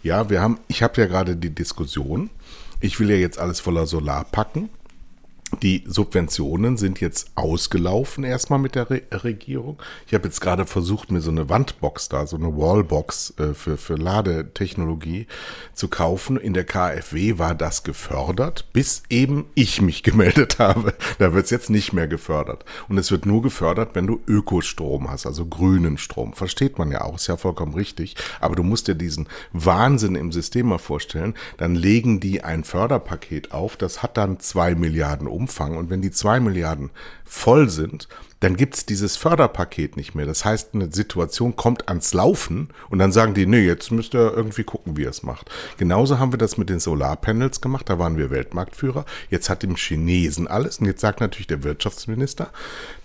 [0.03, 2.29] Ja, wir haben, ich habe ja gerade die Diskussion,
[2.79, 4.69] ich will ja jetzt alles voller Solar packen.
[5.61, 9.81] Die Subventionen sind jetzt ausgelaufen erstmal mit der Re Regierung.
[10.05, 13.77] Ich habe jetzt gerade versucht, mir so eine Wandbox da, so eine Wallbox äh, für,
[13.77, 15.25] für Ladetechnologie
[15.73, 16.35] zu kaufen.
[16.35, 20.93] In der KfW war das gefördert, bis eben ich mich gemeldet habe.
[21.17, 22.65] Da wird es jetzt nicht mehr gefördert.
[22.89, 26.33] Und es wird nur gefördert, wenn du Ökostrom hast, also grünen Strom.
[26.33, 28.17] Versteht man ja auch, ist ja vollkommen richtig.
[28.41, 31.35] Aber du musst dir diesen Wahnsinn im System mal vorstellen.
[31.55, 35.77] Dann legen die ein Förderpaket auf, das hat dann zwei Milliarden Umfang.
[35.77, 36.89] Und wenn die zwei Milliarden
[37.23, 38.07] voll sind,
[38.39, 40.25] dann gibt's dieses Förderpaket nicht mehr.
[40.25, 44.33] Das heißt, eine Situation kommt ans Laufen und dann sagen die, nee, jetzt müsst ihr
[44.35, 45.49] irgendwie gucken, wie ihr es macht.
[45.77, 49.05] Genauso haben wir das mit den Solarpanels gemacht, da waren wir Weltmarktführer.
[49.29, 52.51] Jetzt hat dem Chinesen alles und jetzt sagt natürlich der Wirtschaftsminister,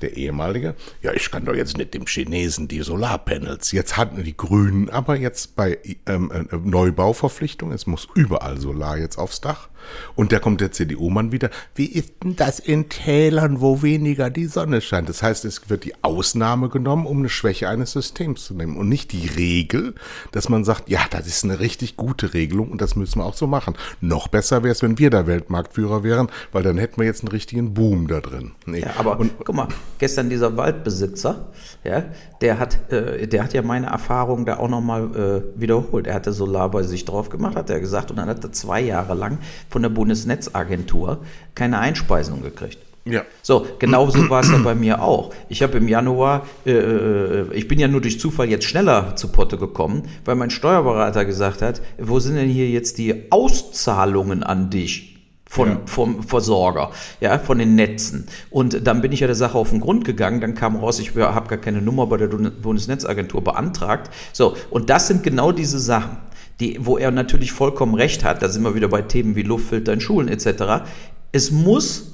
[0.03, 3.73] der ehemalige, ja, ich kann doch jetzt nicht dem Chinesen die Solarpanels.
[3.73, 9.16] Jetzt hatten die Grünen aber jetzt bei ähm, äh, Neubauverpflichtung, es muss überall Solar jetzt
[9.16, 9.68] aufs Dach.
[10.14, 11.51] Und da kommt der CDU-Mann wieder.
[11.75, 15.09] Wie ist denn das in Tälern, wo weniger die Sonne scheint?
[15.09, 18.89] Das heißt, es wird die Ausnahme genommen, um eine Schwäche eines Systems zu nehmen und
[18.89, 19.95] nicht die Regel,
[20.33, 23.35] dass man sagt, ja, das ist eine richtig gute Regelung und das müssen wir auch
[23.35, 23.75] so machen.
[24.01, 27.29] Noch besser wäre es, wenn wir der Weltmarktführer wären, weil dann hätten wir jetzt einen
[27.29, 28.53] richtigen Boom da drin.
[28.67, 28.81] Nee.
[28.81, 31.47] Ja, aber und, guck mal, gestern dieser Waldbesitzer,
[31.85, 32.05] ja,
[32.41, 36.07] der hat, äh, der hat ja meine Erfahrung da auch nochmal äh, wiederholt.
[36.07, 38.81] Er hatte Solar bei sich drauf gemacht, hat er gesagt, und dann hat er zwei
[38.81, 41.21] Jahre lang von der Bundesnetzagentur
[41.55, 42.79] keine Einspeisung gekriegt.
[43.05, 43.23] Ja.
[43.43, 45.35] So, genau so war es ja bei mir auch.
[45.49, 49.29] Ich habe im Januar, äh, äh, ich bin ja nur durch Zufall jetzt schneller zu
[49.29, 54.71] Potte gekommen, weil mein Steuerberater gesagt hat, wo sind denn hier jetzt die Auszahlungen an
[54.71, 55.09] dich?
[55.45, 55.81] Von, ja.
[55.85, 58.27] vom Versorger, ja, von den Netzen.
[58.49, 60.41] Und dann bin ich ja der Sache auf den Grund gegangen.
[60.41, 64.11] Dann kam raus, ich habe gar keine Nummer bei der Bundesnetzagentur beantragt.
[64.33, 66.17] So, und das sind genau diese Sachen
[66.61, 69.93] die, wo er natürlich vollkommen recht hat, da sind wir wieder bei Themen wie Luftfilter
[69.93, 70.85] in Schulen etc.
[71.33, 72.12] Es muss,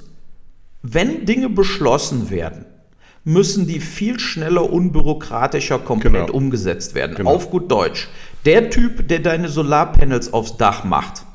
[0.81, 2.65] wenn Dinge beschlossen werden,
[3.23, 6.31] müssen die viel schneller, unbürokratischer komplett genau.
[6.31, 7.15] umgesetzt werden.
[7.15, 7.31] Genau.
[7.31, 8.07] Auf gut Deutsch.
[8.45, 11.25] Der Typ, der deine Solarpanels aufs Dach macht,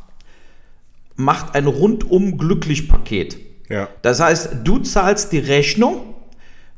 [1.17, 3.37] macht ein rundum glücklich Paket.
[3.69, 3.89] Ja.
[4.03, 6.15] Das heißt, du zahlst die Rechnung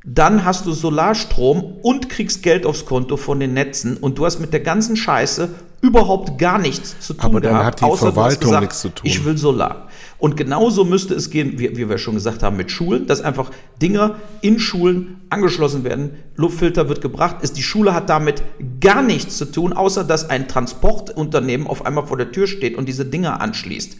[0.06, 4.38] dann hast du Solarstrom und kriegst Geld aufs Konto von den Netzen und du hast
[4.38, 5.48] mit der ganzen Scheiße
[5.80, 8.88] überhaupt gar nichts zu tun Aber dann gehabt, hat die außer Verwaltung gesagt, nichts zu
[8.90, 9.02] tun.
[9.04, 9.85] Ich will Solar.
[10.18, 13.50] Und genauso müsste es gehen, wie, wie wir schon gesagt haben, mit Schulen, dass einfach
[13.80, 16.10] Dinge in Schulen angeschlossen werden.
[16.36, 17.36] Luftfilter wird gebracht.
[17.42, 18.42] Ist, die Schule hat damit
[18.80, 22.88] gar nichts zu tun, außer dass ein Transportunternehmen auf einmal vor der Tür steht und
[22.88, 23.96] diese Dinge anschließt.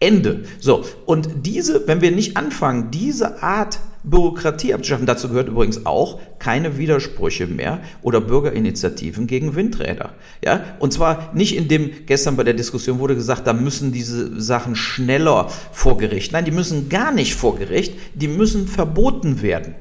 [0.00, 0.44] Ende.
[0.60, 6.20] So, und diese, wenn wir nicht anfangen, diese Art Bürokratie abzuschaffen, dazu gehört übrigens auch
[6.38, 10.14] keine Widersprüche mehr oder Bürgerinitiativen gegen Windräder.
[10.42, 14.40] Ja, und zwar nicht in dem, gestern bei der Diskussion wurde gesagt, da müssen diese
[14.40, 16.32] Sachen schneller vor Gericht.
[16.32, 19.74] Nein, die müssen gar nicht vor Gericht, die müssen verboten werden.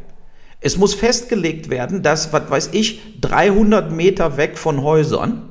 [0.59, 5.43] Es muss festgelegt werden, dass, was weiß ich, 300 Meter weg von Häusern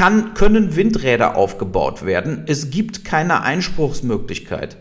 [0.00, 2.44] kann, können Windräder aufgebaut werden.
[2.46, 4.78] Es gibt keine Einspruchsmöglichkeit.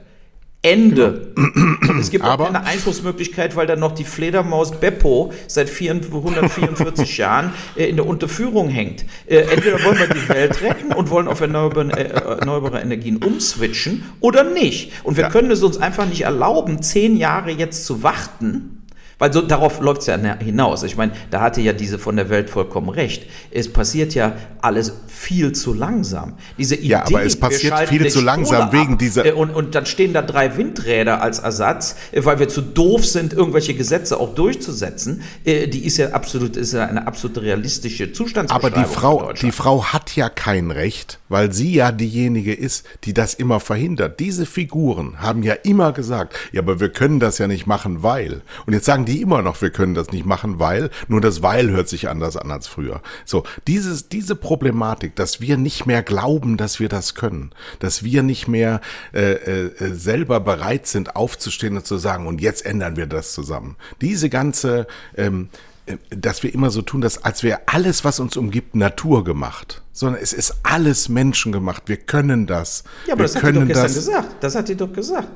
[0.62, 1.34] Ende.
[1.36, 2.00] Genau.
[2.00, 7.90] Es gibt auch keine Einspruchsmöglichkeit, weil da noch die Fledermaus Beppo seit 444 Jahren äh,
[7.90, 9.04] in der Unterführung hängt.
[9.26, 14.06] Äh, entweder wollen wir die Welt retten und wollen auf erneuerbare, äh, erneuerbare Energien umswitchen
[14.22, 14.94] oder nicht.
[15.04, 15.30] Und wir ja.
[15.30, 18.79] können es uns einfach nicht erlauben, zehn Jahre jetzt zu warten
[19.20, 20.84] weil so darauf läuft es ja hinaus.
[20.84, 23.26] Ich meine, da hatte ja diese von der Welt vollkommen recht.
[23.52, 26.34] Es passiert ja alles viel zu langsam.
[26.58, 29.26] Diese Idee, ja, aber es passiert viel zu langsam wegen dieser.
[29.26, 33.06] Äh, und, und dann stehen da drei Windräder als Ersatz, äh, weil wir zu doof
[33.06, 35.22] sind, irgendwelche Gesetze auch durchzusetzen.
[35.44, 38.80] Äh, die ist ja absolut, ist ja eine absolut realistische Zustandsbeschreibung.
[38.80, 43.14] Aber die Frau, die Frau hat ja kein Recht, weil sie ja diejenige ist, die
[43.14, 44.20] das immer verhindert.
[44.20, 48.42] Diese Figuren haben ja immer gesagt, ja, aber wir können das ja nicht machen, weil.
[48.66, 51.72] Und jetzt sagen die immer noch, wir können das nicht machen, weil, nur das weil
[51.72, 53.02] hört sich anders an als früher.
[53.26, 58.24] So, dieses, diese Problematik, dass wir nicht mehr glauben, dass wir das können, dass wir
[58.24, 58.82] nicht mehr
[59.14, 63.76] äh, äh, selber bereit sind, aufzustehen und zu sagen, und jetzt ändern wir das zusammen.
[64.00, 64.86] Diese ganze,
[65.18, 65.50] ähm,
[65.88, 69.82] äh, dass wir immer so tun, dass als wäre alles, was uns umgibt, Natur gemacht,
[69.92, 71.84] sondern es ist alles menschengemacht.
[71.88, 72.84] Wir können das.
[73.08, 74.36] Ja, aber wir das hat die doch gestern gesagt.
[74.42, 75.28] Das hat die doch gesagt.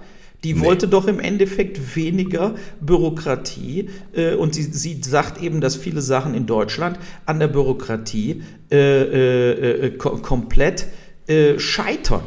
[0.43, 0.61] Die nee.
[0.61, 6.33] wollte doch im Endeffekt weniger Bürokratie äh, und sie, sie sagt eben, dass viele Sachen
[6.33, 10.87] in Deutschland an der Bürokratie äh, äh, äh ko komplett
[11.27, 12.23] äh, scheitern.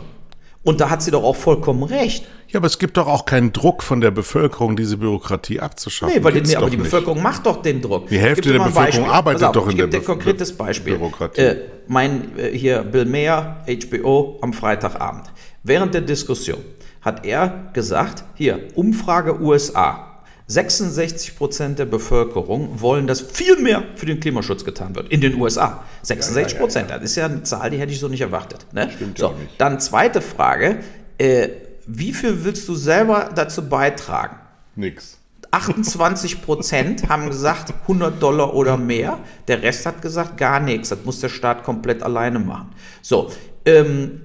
[0.63, 2.27] Und da hat sie doch auch vollkommen recht.
[2.49, 6.17] Ja, aber es gibt doch auch keinen Druck von der Bevölkerung, diese Bürokratie abzuschaffen.
[6.17, 6.85] Nee, weil die, nee, aber die nicht.
[6.85, 8.09] Bevölkerung macht doch den Druck.
[8.09, 10.19] Die Hälfte der Bevölkerung arbeitet auf, doch in der Bevölkerung.
[10.19, 10.97] Ich gebe dir ein konkretes Beispiel.
[10.97, 11.41] Bürokratie.
[11.41, 15.27] Äh, mein hier Bill Mayer, HBO, am Freitagabend.
[15.63, 16.59] Während der Diskussion
[17.07, 20.13] hat er gesagt, hier, Umfrage USA.
[20.49, 25.11] 66 Prozent der Bevölkerung wollen, dass viel mehr für den Klimaschutz getan wird.
[25.11, 25.85] In den USA.
[26.03, 26.91] 66 Prozent.
[26.91, 28.67] Ja, ja, ja, das ist ja eine Zahl, die hätte ich so nicht erwartet.
[28.73, 28.91] Ne?
[28.95, 29.59] Stimmt so, nicht.
[29.59, 30.79] Dann zweite Frage.
[31.19, 31.49] Äh,
[31.87, 34.37] wie viel willst du selber dazu beitragen?
[34.75, 35.19] Nix.
[35.53, 39.19] 28 Prozent haben gesagt 100 Dollar oder mehr.
[39.49, 40.91] Der Rest hat gesagt gar nichts.
[40.91, 42.71] Das muss der Staat komplett alleine machen.
[43.01, 43.31] So,
[43.65, 44.23] ähm,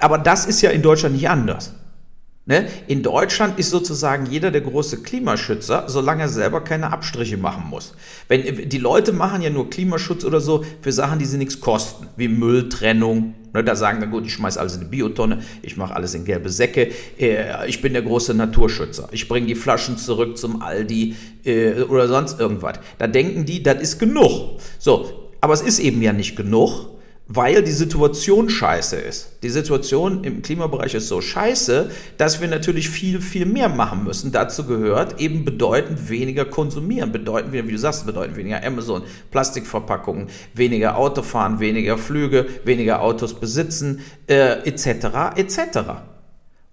[0.00, 1.72] aber das ist ja in Deutschland nicht anders.
[2.50, 2.66] Ne?
[2.88, 7.94] In Deutschland ist sozusagen jeder der große Klimaschützer, solange er selber keine Abstriche machen muss.
[8.26, 12.08] Wenn, die Leute machen ja nur Klimaschutz oder so für Sachen, die sie nichts kosten,
[12.16, 13.34] wie Mülltrennung.
[13.52, 13.62] Ne?
[13.62, 16.48] Da sagen dann gut, ich schmeiß alles in eine Biotonne, ich mache alles in gelbe
[16.48, 21.82] Säcke, äh, ich bin der große Naturschützer, ich bringe die Flaschen zurück zum Aldi äh,
[21.82, 22.80] oder sonst irgendwas.
[22.98, 24.58] Da denken die, das ist genug.
[24.80, 26.89] So, aber es ist eben ja nicht genug
[27.32, 29.38] weil die Situation scheiße ist.
[29.44, 34.32] Die Situation im Klimabereich ist so scheiße, dass wir natürlich viel, viel mehr machen müssen.
[34.32, 40.96] Dazu gehört eben bedeutend weniger konsumieren, bedeutend, wie du sagst, bedeutend weniger Amazon, Plastikverpackungen, weniger
[40.96, 46.09] Autofahren, weniger Flüge, weniger Autos besitzen, äh, etc., etc.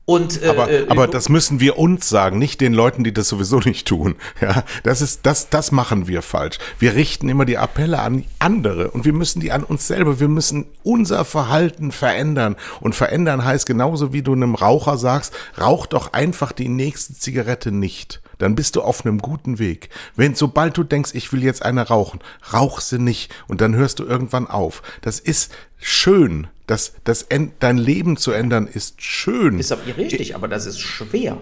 [0.09, 3.27] Und, äh, aber, äh, aber das müssen wir uns sagen, nicht den Leuten, die das
[3.27, 4.15] sowieso nicht tun.
[4.39, 6.59] Ja, das ist das, das machen wir falsch.
[6.79, 10.19] Wir richten immer die Appelle an andere und wir müssen die an uns selber.
[10.19, 15.87] Wir müssen unser Verhalten verändern und verändern heißt genauso wie du einem Raucher sagst, rauch
[15.87, 19.89] doch einfach die nächste Zigarette nicht dann bist du auf einem guten Weg.
[20.15, 22.19] Wenn sobald du denkst, ich will jetzt eine rauchen,
[22.53, 24.83] rauch sie nicht und dann hörst du irgendwann auf.
[25.01, 26.47] Das ist schön.
[26.67, 27.27] Das, das,
[27.59, 29.57] dein Leben zu ändern ist schön.
[29.57, 31.37] Ist aber richtig, aber das ist schwer.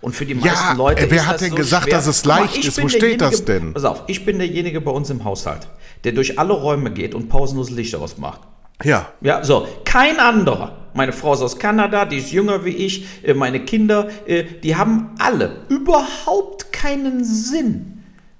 [0.00, 1.94] Und für die meisten ja, Leute wer hat denn so gesagt, schwer.
[1.94, 2.82] dass es leicht mal, ist?
[2.82, 3.74] Wo steht das denn?
[3.74, 5.68] Pass auf, ich bin derjenige bei uns im Haushalt,
[6.04, 8.40] der durch alle Räume geht und pausenlos Licht ausmacht.
[8.82, 9.12] Ja.
[9.20, 9.68] Ja, so.
[9.84, 10.76] Kein anderer.
[10.94, 14.74] Meine Frau ist aus Kanada, die ist jünger wie ich, äh, meine Kinder, äh, die
[14.76, 17.92] haben alle überhaupt keinen Sinn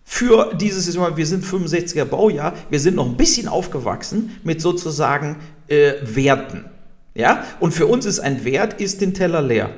[0.05, 5.37] für dieses, wir sind 65er Baujahr, wir sind noch ein bisschen aufgewachsen mit sozusagen
[5.73, 6.67] äh, Werten.
[7.15, 7.45] Ja?
[7.61, 9.71] Und für uns ist ein Wert, ist den Teller leer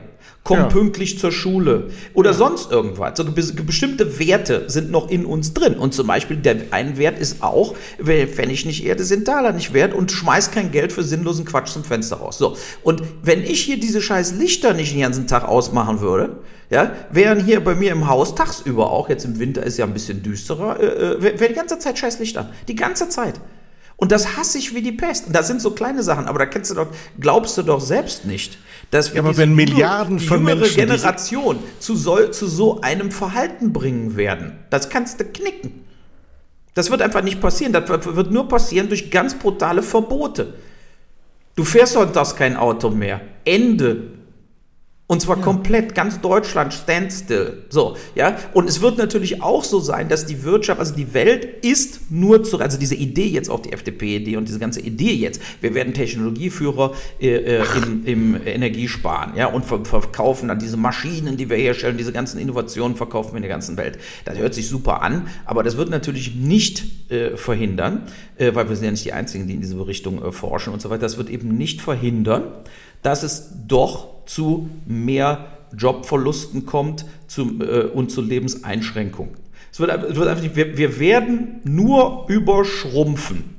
[0.45, 0.65] komm ja.
[0.67, 2.37] pünktlich zur Schule oder ja.
[2.37, 3.17] sonst irgendwas.
[3.17, 5.75] So bestimmte Werte sind noch in uns drin.
[5.75, 9.73] Und zum Beispiel der ein Wert ist auch, wenn ich nicht Erde, sind Taler nicht
[9.73, 12.37] wert und schmeiß kein Geld für sinnlosen Quatsch zum Fenster raus.
[12.39, 12.57] So.
[12.83, 16.37] Und wenn ich hier diese scheiß Lichter nicht den ganzen Tag ausmachen würde,
[16.71, 19.95] ja, wären hier bei mir im Haus tagsüber auch, jetzt im Winter ist ja ein
[19.95, 22.51] bisschen düsterer, äh, äh wäre die ganze Zeit scheiß Lichter.
[22.69, 23.41] Die ganze Zeit.
[23.97, 25.29] Und das hasse ich wie die Pest.
[25.29, 26.89] Und das sind so kleine Sachen, aber da kennst du doch,
[27.21, 28.59] glaubst du doch selbst nicht,
[28.91, 33.73] dass wir ja, aber wenn Milliarden von Menschen Generation zu so, zu so einem Verhalten
[33.73, 35.85] bringen werden, das kannst du knicken.
[36.75, 37.73] Das wird einfach nicht passieren.
[37.73, 40.55] Das wird nur passieren durch ganz brutale Verbote.
[41.55, 43.21] Du fährst sonntags kein Auto mehr.
[43.45, 44.14] Ende.
[45.07, 45.43] Und zwar ja.
[45.43, 47.65] komplett, ganz Deutschland standstill.
[47.69, 48.39] So, ja.
[48.55, 52.43] Und es wird natürlich auch so sein, dass die Wirtschaft, also die Welt ist nur
[52.43, 55.93] zu, also diese Idee jetzt, auch die FDP-Idee und diese ganze Idee jetzt, wir werden
[55.93, 61.59] Technologieführer äh, äh im, im Energiesparen, ja, und ver verkaufen dann diese Maschinen, die wir
[61.59, 63.99] herstellen, diese ganzen Innovationen verkaufen wir in der ganzen Welt.
[64.25, 68.07] Das hört sich super an, aber das wird natürlich nicht äh, verhindern,
[68.39, 70.81] äh, weil wir sind ja nicht die Einzigen, die in diese Richtung äh, forschen und
[70.81, 71.03] so weiter.
[71.03, 72.45] Das wird eben nicht verhindern,
[73.05, 79.35] dass es doch zu mehr Jobverlusten kommt zu, äh, und zu Lebenseinschränkungen.
[79.71, 83.55] Es wird, es wird einfach nicht, wir, wir werden nur überschrumpfen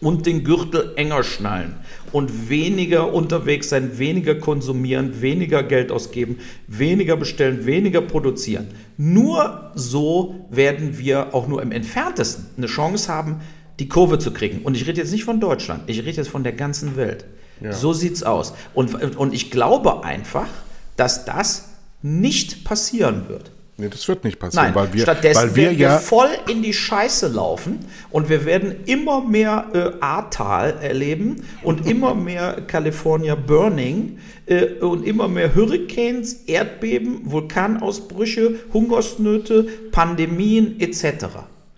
[0.00, 1.74] und den Gürtel enger schnallen
[2.12, 8.68] und weniger unterwegs sein, weniger konsumieren, weniger Geld ausgeben, weniger bestellen, weniger produzieren.
[8.96, 13.40] Nur so werden wir auch nur im entferntesten eine Chance haben,
[13.78, 14.62] die Kurve zu kriegen.
[14.62, 17.24] Und ich rede jetzt nicht von Deutschland, ich rede jetzt von der ganzen Welt.
[17.60, 17.72] Ja.
[17.72, 18.54] So sieht's aus.
[18.74, 20.48] Und, und ich glaube einfach,
[20.96, 21.68] dass das
[22.02, 23.50] nicht passieren wird.
[23.80, 26.62] Nee, das wird nicht passieren, Nein, weil wir, stattdessen weil wir werden ja voll in
[26.62, 27.78] die Scheiße laufen
[28.10, 35.06] und wir werden immer mehr äh, Ahrtal erleben und immer mehr California Burning äh, und
[35.06, 41.26] immer mehr Hurricanes, Erdbeben, Vulkanausbrüche, Hungersnöte, Pandemien etc.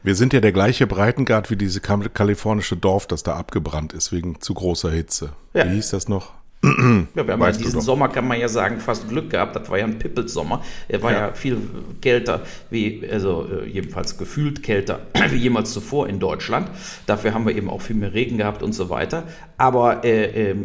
[0.05, 4.41] Wir sind ja der gleiche Breitengrad wie diese kalifornische Dorf, das da abgebrannt ist wegen
[4.41, 5.33] zu großer Hitze.
[5.55, 5.65] Ja.
[5.67, 6.33] Wie hieß das noch?
[6.65, 9.57] Ja, wir haben ja diesen Sommer, kann man ja sagen, fast Glück gehabt.
[9.57, 10.63] Das war ja ein Pippelsommer.
[10.87, 11.59] Er war ja, ja viel
[12.01, 16.69] kälter, wie, also äh, jedenfalls gefühlt kälter wie jemals zuvor in Deutschland.
[17.07, 19.25] Dafür haben wir eben auch viel mehr Regen gehabt und so weiter.
[19.57, 20.57] Aber äh, äh,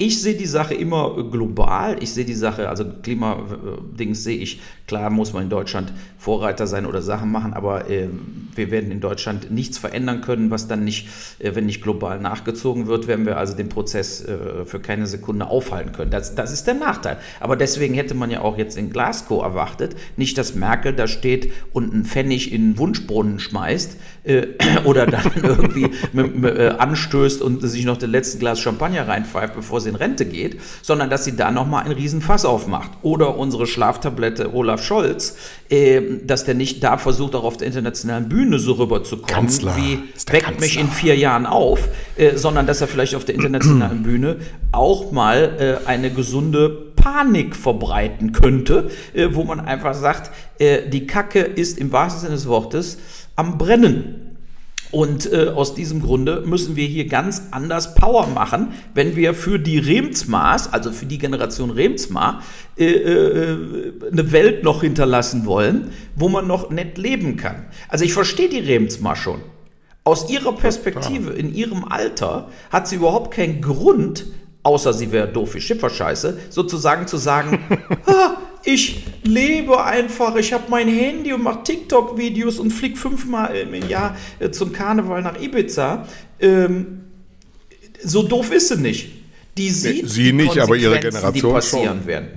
[0.00, 2.02] ich sehe die Sache immer global.
[2.02, 6.86] Ich sehe die Sache, also Klimadings sehe ich, klar muss man in Deutschland Vorreiter sein
[6.86, 8.08] oder Sachen machen, aber äh,
[8.54, 12.86] wir werden in Deutschland nichts verändern können, was dann nicht, äh, wenn nicht global nachgezogen
[12.86, 16.10] wird, werden wir also den Prozess äh, für keine Sekunde aufhalten können.
[16.10, 17.18] Das, das ist der Nachteil.
[17.40, 21.52] Aber deswegen hätte man ja auch jetzt in Glasgow erwartet, nicht, dass Merkel da steht
[21.72, 24.46] und einen Pfennig in den Wunschbrunnen schmeißt äh,
[24.84, 29.90] oder dann irgendwie äh, anstößt und sich noch das letzte Glas Champagner reinpfeift, bevor sie
[29.90, 32.90] in Rente geht, sondern dass sie da nochmal einen Riesenfass aufmacht.
[33.02, 35.36] Oder unsere Schlaftablette Olaf Scholz,
[35.68, 40.02] äh, dass der nicht da versucht, auch auf der internationalen Bühne so rüberzukommen, Kanzler, wie
[40.30, 44.36] weckt mich in vier Jahren auf, äh, sondern dass er vielleicht auf der internationalen Bühne
[44.72, 51.40] auch mal äh, eine gesunde Panik verbreiten könnte, äh, wo man einfach sagt, die Kacke
[51.40, 52.98] ist im wahrsten Sinne des Wortes
[53.36, 54.24] am Brennen.
[54.94, 59.58] Und äh, aus diesem Grunde müssen wir hier ganz anders Power machen, wenn wir für
[59.58, 62.42] die Remsmars, also für die Generation Remsmar,
[62.76, 67.64] äh, äh, eine Welt noch hinterlassen wollen, wo man noch nett leben kann.
[67.88, 69.40] Also ich verstehe die Remsmar schon.
[70.04, 74.26] Aus ihrer Perspektive, in ihrem Alter, hat sie überhaupt keinen Grund,
[74.62, 77.58] außer sie wäre doof wie Schifferscheiße, sozusagen zu sagen,
[78.06, 83.88] ah, ich lebe einfach, ich habe mein Handy und mache TikTok-Videos und fliege fünfmal im
[83.88, 86.06] Jahr äh, zum Karneval nach Ibiza.
[86.40, 87.02] Ähm,
[88.02, 89.10] so doof ist sie nicht.
[89.56, 92.06] Die sieht sie nicht, aber ihre Generation die passieren schon.
[92.06, 92.28] werden.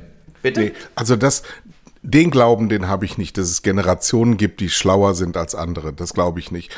[0.42, 0.60] Bitte?
[0.62, 1.44] Nee, also das,
[2.04, 5.94] den Glauben, den habe ich nicht, dass es Generationen gibt, die schlauer sind als andere.
[5.94, 6.72] Das glaube ich nicht.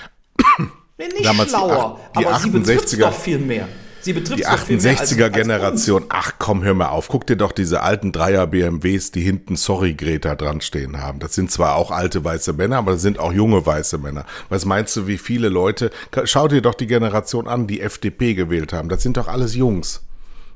[0.98, 3.70] Nee, nicht Damals schlauer, die, die aber 68er, sie doch viel mehr.
[4.02, 6.06] Sie betrifft die 68er Generation.
[6.10, 7.08] Ach komm, hör mal auf.
[7.08, 11.20] Guck dir doch diese alten Dreier BMWs, die hinten Sorry Greta dran stehen haben.
[11.20, 14.26] Das sind zwar auch alte weiße Männer, aber das sind auch junge weiße Männer.
[14.50, 15.92] Was meinst du, wie viele Leute,
[16.24, 18.90] schau dir doch die Generation an, die FDP gewählt haben.
[18.90, 20.02] Das sind doch alles Jungs.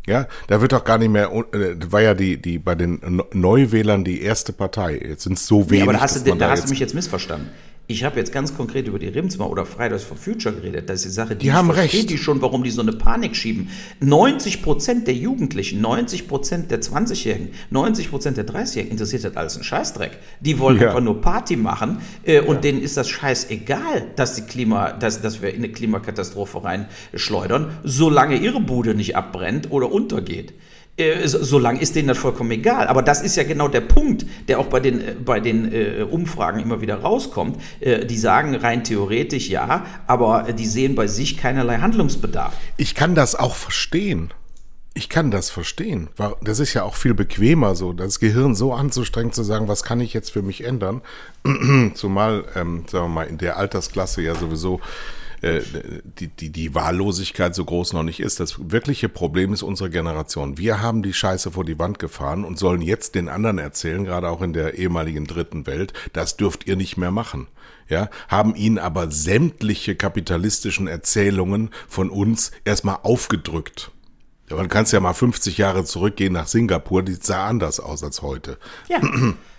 [0.05, 4.03] Ja, da wird doch gar nicht mehr, äh, war ja die, die bei den Neuwählern
[4.03, 4.99] die erste Partei.
[5.01, 5.71] Jetzt sind es so wenig.
[5.71, 7.49] Nee, aber da hast, du, da hast du mich jetzt missverstanden.
[7.85, 10.89] Ich habe jetzt ganz konkret über die Rimsma oder Fridays for Future geredet.
[10.89, 12.09] Das ist die Sache, die, die haben recht.
[12.09, 13.69] die schon, warum die so eine Panik schieben.
[13.99, 19.57] 90 Prozent der Jugendlichen, 90 Prozent der 20-Jährigen, 90 Prozent der 30-Jährigen interessiert das alles
[19.57, 20.17] ein Scheißdreck.
[20.39, 20.87] Die wollen ja.
[20.87, 22.61] einfach nur Party machen äh, und ja.
[22.61, 28.37] denen ist das scheißegal, dass, die Klima, dass, dass wir in eine Klimakatastrophe reinschleudern, solange
[28.37, 30.53] ihre Bude nicht abbrennt oder untergeht.
[30.95, 32.87] Äh, solange ist denen das vollkommen egal.
[32.87, 36.05] Aber das ist ja genau der Punkt, der auch bei den, äh, bei den äh,
[36.09, 37.59] Umfragen immer wieder rauskommt.
[37.79, 42.53] Äh, die sagen rein theoretisch ja, aber die sehen bei sich keinerlei Handlungsbedarf.
[42.77, 44.31] Ich kann das auch verstehen.
[44.93, 46.09] Ich kann das verstehen.
[46.43, 49.99] Das ist ja auch viel bequemer, so das Gehirn so anzustrengen zu sagen, was kann
[49.99, 51.01] ich jetzt für mich ändern?
[51.95, 54.79] Zumal, ähm, sagen wir mal, in der Altersklasse ja sowieso
[55.43, 55.61] äh,
[56.19, 58.39] die, die, die Wahllosigkeit so groß noch nicht ist.
[58.39, 60.57] Das wirkliche Problem ist unsere Generation.
[60.57, 64.29] Wir haben die Scheiße vor die Wand gefahren und sollen jetzt den anderen erzählen, gerade
[64.29, 67.47] auch in der ehemaligen dritten Welt, das dürft ihr nicht mehr machen.
[67.89, 73.91] Ja, haben ihnen aber sämtliche kapitalistischen Erzählungen von uns erstmal aufgedrückt.
[74.49, 78.57] Man kann ja mal 50 Jahre zurückgehen nach Singapur, die sah anders aus als heute.
[78.87, 79.01] Ja.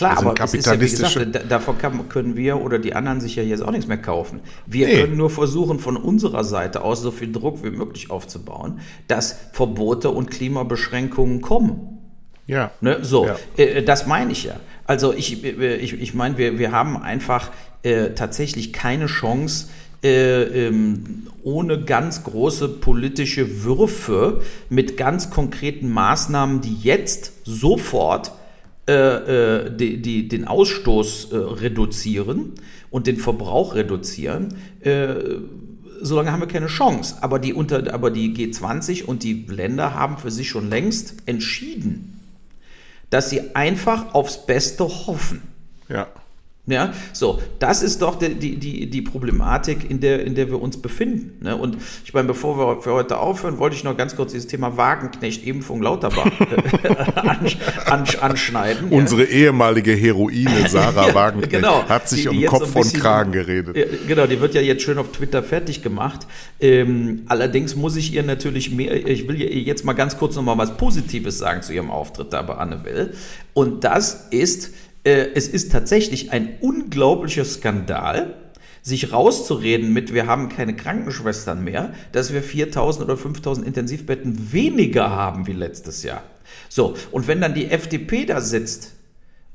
[0.00, 3.42] Klar, aber kapitalistische ist ja, wie gesagt, davon können wir oder die anderen sich ja
[3.42, 4.40] jetzt auch nichts mehr kaufen.
[4.66, 5.00] Wir nee.
[5.00, 10.08] können nur versuchen, von unserer Seite aus so viel Druck wie möglich aufzubauen, dass Verbote
[10.08, 11.98] und Klimabeschränkungen kommen.
[12.46, 12.70] Ja.
[12.80, 13.00] Ne?
[13.02, 13.36] So, ja.
[13.56, 14.56] Äh, das meine ich ja.
[14.86, 17.50] Also ich, äh, ich, ich meine, wir, wir haben einfach
[17.82, 19.68] äh, tatsächlich keine Chance,
[20.02, 24.40] äh, ähm, ohne ganz große politische Würfe
[24.70, 28.32] mit ganz konkreten Maßnahmen, die jetzt sofort
[28.90, 32.54] äh, äh, die, die, den Ausstoß äh, reduzieren
[32.90, 35.14] und den Verbrauch reduzieren, äh,
[36.00, 37.18] solange haben wir keine Chance.
[37.20, 42.20] Aber die, unter, aber die G20 und die Länder haben für sich schon längst entschieden,
[43.10, 45.42] dass sie einfach aufs Beste hoffen.
[45.88, 46.08] Ja.
[46.66, 50.76] Ja, so, das ist doch die, die, die Problematik, in der, in der wir uns
[50.76, 51.42] befinden.
[51.42, 51.56] Ne?
[51.56, 54.76] Und ich meine, bevor wir für heute aufhören, wollte ich noch ganz kurz dieses Thema
[54.76, 56.26] Wagenknecht, Impfung, Lauterbach
[56.82, 58.90] äh, anschneiden.
[58.90, 59.30] Unsere ja.
[59.30, 63.74] ehemalige Heroine Sarah ja, Wagenknecht genau, hat sich die, um Kopf und Kragen geredet.
[63.74, 66.26] Äh, genau, die wird ja jetzt schön auf Twitter fertig gemacht.
[66.60, 70.42] Ähm, allerdings muss ich ihr natürlich mehr, ich will ihr jetzt mal ganz kurz noch
[70.42, 73.14] mal was Positives sagen zu ihrem Auftritt da bei Anne Will.
[73.54, 74.72] Und das ist,
[75.04, 78.34] äh, es ist tatsächlich ein unglaublicher Skandal,
[78.82, 85.10] sich rauszureden mit, wir haben keine Krankenschwestern mehr, dass wir 4000 oder 5000 Intensivbetten weniger
[85.10, 86.22] haben wie letztes Jahr.
[86.68, 88.92] So, und wenn dann die FDP da sitzt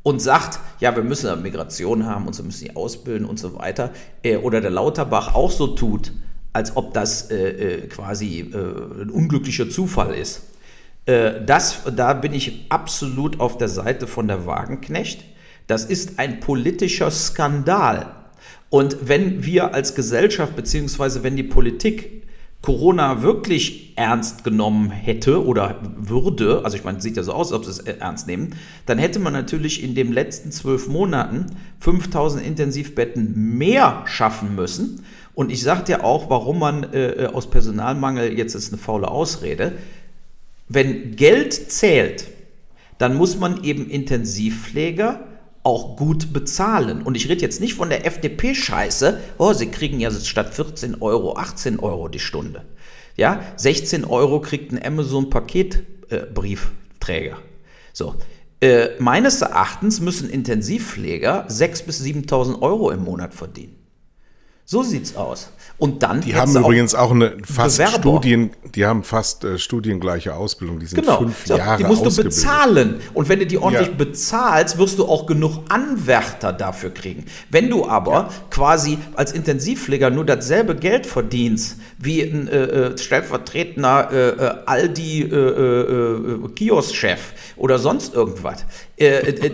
[0.04, 3.92] und sagt, ja, wir müssen Migration haben und so müssen die ausbilden und so weiter,
[4.24, 6.12] äh, oder der Lauterbach auch so tut,
[6.54, 10.44] als ob das äh, äh quasi äh, ein unglücklicher Zufall ist.
[11.06, 15.24] Äh, das, da bin ich absolut auf der Seite von der Wagenknecht.
[15.68, 18.16] Das ist ein politischer Skandal.
[18.70, 22.16] Und wenn wir als Gesellschaft beziehungsweise wenn die Politik
[22.66, 27.64] Corona wirklich ernst genommen hätte oder würde, also ich meine, sieht ja so aus, ob
[27.64, 28.56] sie es ernst nehmen,
[28.88, 31.46] dann hätte man natürlich in den letzten zwölf Monaten
[31.80, 35.06] 5000 Intensivbetten mehr schaffen müssen.
[35.36, 39.10] Und ich sagte ja auch, warum man äh, äh, aus Personalmangel, jetzt ist eine faule
[39.10, 39.74] Ausrede,
[40.68, 42.28] wenn Geld zählt,
[42.98, 45.20] dann muss man eben Intensivpfleger
[45.66, 47.02] auch gut bezahlen.
[47.02, 51.36] Und ich rede jetzt nicht von der FDP-Scheiße, oh, sie kriegen ja statt 14 Euro
[51.36, 52.64] 18 Euro die Stunde.
[53.18, 57.40] Ja, 16 Euro kriegt ein Amazon-Paketbriefträger.
[57.94, 58.14] So,
[58.62, 63.76] äh, meines Erachtens müssen Intensivpfleger 6.000 bis 7.000 Euro im Monat verdienen.
[64.68, 65.50] So sieht's aus.
[65.78, 68.00] Und dann die haben übrigens auch eine fast Bewerber.
[68.00, 70.80] Studien, die haben fast äh, studiengleiche Ausbildung.
[70.80, 71.20] Die sind genau.
[71.20, 73.02] fünf so, Jahre Die musst du bezahlen.
[73.14, 73.94] Und wenn du die ordentlich ja.
[73.94, 77.26] bezahlst, wirst du auch genug Anwärter dafür kriegen.
[77.52, 78.30] Wenn du aber ja.
[78.50, 85.22] quasi als Intensivpfleger nur dasselbe Geld verdienst wie ein äh, äh stellvertretender äh, äh Aldi
[85.24, 87.20] äh, Kiosk-Chef
[87.58, 88.66] oder sonst irgendwas,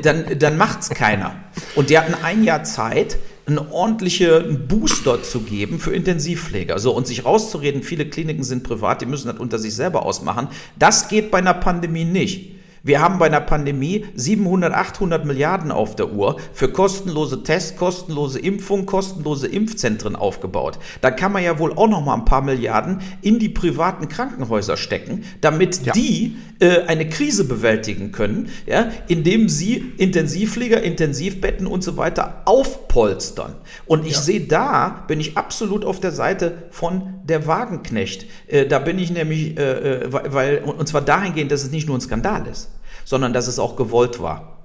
[0.04, 1.36] dann, dann macht's keiner.
[1.76, 3.18] Und die hatten ein Jahr Zeit
[3.58, 6.80] einen ordentlichen Booster zu geben für Intensivpfleger.
[6.80, 10.48] So, und sich rauszureden, viele Kliniken sind privat, die müssen das unter sich selber ausmachen.
[10.78, 12.61] Das geht bei einer Pandemie nicht.
[12.84, 18.40] Wir haben bei einer Pandemie 700, 800 Milliarden auf der Uhr für kostenlose Tests, kostenlose
[18.40, 20.80] Impfung, kostenlose Impfzentren aufgebaut.
[21.00, 24.78] Da kann man ja wohl auch noch mal ein paar Milliarden in die privaten Krankenhäuser
[24.78, 25.94] stecken, damit ja.
[25.94, 33.58] die äh, eine Krise bewältigen können, ja, indem sie Intensivpfleger, Intensivbetten und so weiter aufpolstern.
[33.86, 34.22] Und ich ja.
[34.22, 38.26] sehe da, bin ich absolut auf der Seite von der Wagenknecht.
[38.48, 41.96] Äh, da bin ich nämlich, äh, äh weil, und zwar dahingehend, dass es nicht nur
[41.96, 42.71] ein Skandal ist
[43.12, 44.58] sondern dass es auch gewollt war.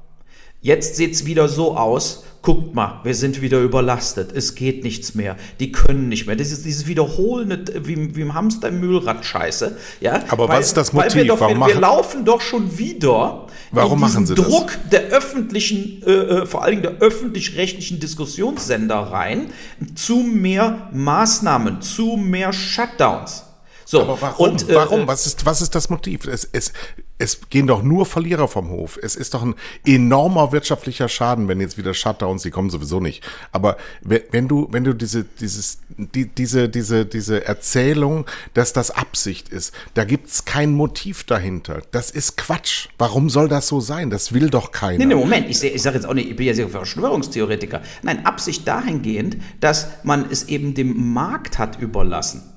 [0.62, 5.16] Jetzt sieht es wieder so aus, guckt mal, wir sind wieder überlastet, es geht nichts
[5.16, 6.36] mehr, die können nicht mehr.
[6.36, 9.76] Das ist dieses Wiederholende, wie, wie im Hamster im Mühlrad Scheiße.
[10.00, 10.22] Ja?
[10.28, 11.16] Aber weil, was ist das Motiv?
[11.16, 14.90] wir, doch, Warum wir, wir laufen doch schon wieder Warum in machen Sie Druck das?
[14.92, 19.50] der öffentlichen, äh, äh, vor allem der öffentlich-rechtlichen Diskussionssender rein
[19.96, 23.42] zu mehr Maßnahmen, zu mehr Shutdowns.
[23.88, 24.50] So, Aber warum?
[24.50, 25.06] Und, äh, warum?
[25.06, 26.26] Was ist, was ist das Motiv?
[26.26, 26.72] Es, es,
[27.18, 28.98] es gehen doch nur Verlierer vom Hof.
[29.00, 29.54] Es ist doch ein
[29.86, 33.22] enormer wirtschaftlicher Schaden, wenn jetzt wieder Shutdowns, die kommen sowieso nicht.
[33.52, 39.50] Aber wenn du, wenn du diese, dieses, die, diese, diese, diese Erzählung, dass das Absicht
[39.50, 41.80] ist, da gibt's kein Motiv dahinter.
[41.92, 42.88] Das ist Quatsch.
[42.98, 44.10] Warum soll das so sein?
[44.10, 44.98] Das will doch keiner.
[44.98, 45.48] Nee, nee, Moment.
[45.48, 47.82] Ich, ich sage jetzt auch nicht, ich bin ja sehr Verschwörungstheoretiker.
[48.02, 52.55] Nein, Absicht dahingehend, dass man es eben dem Markt hat überlassen.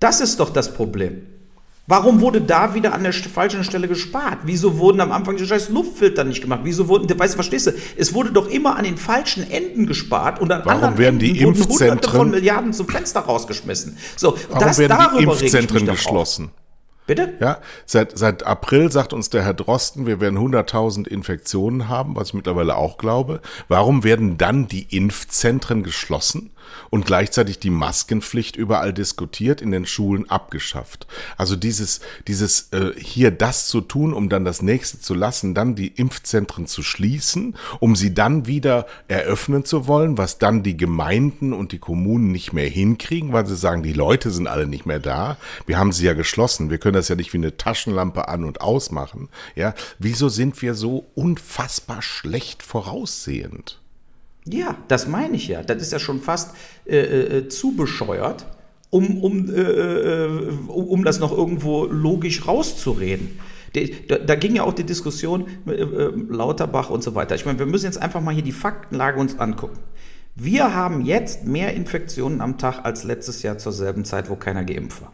[0.00, 1.26] Das ist doch das Problem.
[1.86, 4.38] Warum wurde da wieder an der falschen Stelle gespart?
[4.44, 6.60] Wieso wurden am Anfang die scheiß Luftfilter nicht gemacht?
[6.62, 7.72] Wieso wurden, weißt du, verstehst du?
[7.96, 11.40] Es wurde doch immer an den falschen Enden gespart und an Warum anderen werden die
[11.40, 13.96] Enden wurden Hunderte von Milliarden zum Fenster rausgeschmissen.
[14.16, 16.52] So, Warum das, werden die Impfzentren geschlossen?
[17.10, 17.34] Bitte?
[17.40, 22.28] Ja, seit, seit April sagt uns der Herr Drosten, wir werden 100.000 Infektionen haben, was
[22.28, 23.40] ich mittlerweile auch glaube.
[23.66, 26.50] Warum werden dann die Impfzentren geschlossen?
[26.90, 31.06] und gleichzeitig die Maskenpflicht überall diskutiert, in den Schulen abgeschafft.
[31.36, 35.74] Also dieses, dieses äh, hier das zu tun, um dann das nächste zu lassen, dann
[35.74, 41.52] die Impfzentren zu schließen, um sie dann wieder eröffnen zu wollen, was dann die Gemeinden
[41.52, 45.00] und die Kommunen nicht mehr hinkriegen, weil sie sagen, die Leute sind alle nicht mehr
[45.00, 45.36] da.
[45.66, 46.70] Wir haben sie ja geschlossen.
[46.70, 49.28] Wir können das ja nicht wie eine Taschenlampe an und ausmachen.
[49.56, 53.80] Ja, wieso sind wir so unfassbar schlecht voraussehend?
[54.44, 55.62] Ja, das meine ich ja.
[55.62, 56.54] Das ist ja schon fast
[56.86, 58.46] äh, äh, äh zu bescheuert,
[58.90, 63.38] um, um, äh, äh um das noch irgendwo logisch rauszureden.
[64.08, 67.36] Da, da, ging ja auch die Diskussion äh, äh, Lauterbach und so weiter.
[67.36, 69.78] Ich meine, wir müssen jetzt einfach mal hier die Faktenlage uns angucken.
[70.34, 74.64] Wir haben jetzt mehr Infektionen am Tag als letztes Jahr zur selben Zeit, wo keiner
[74.64, 75.12] geimpft war.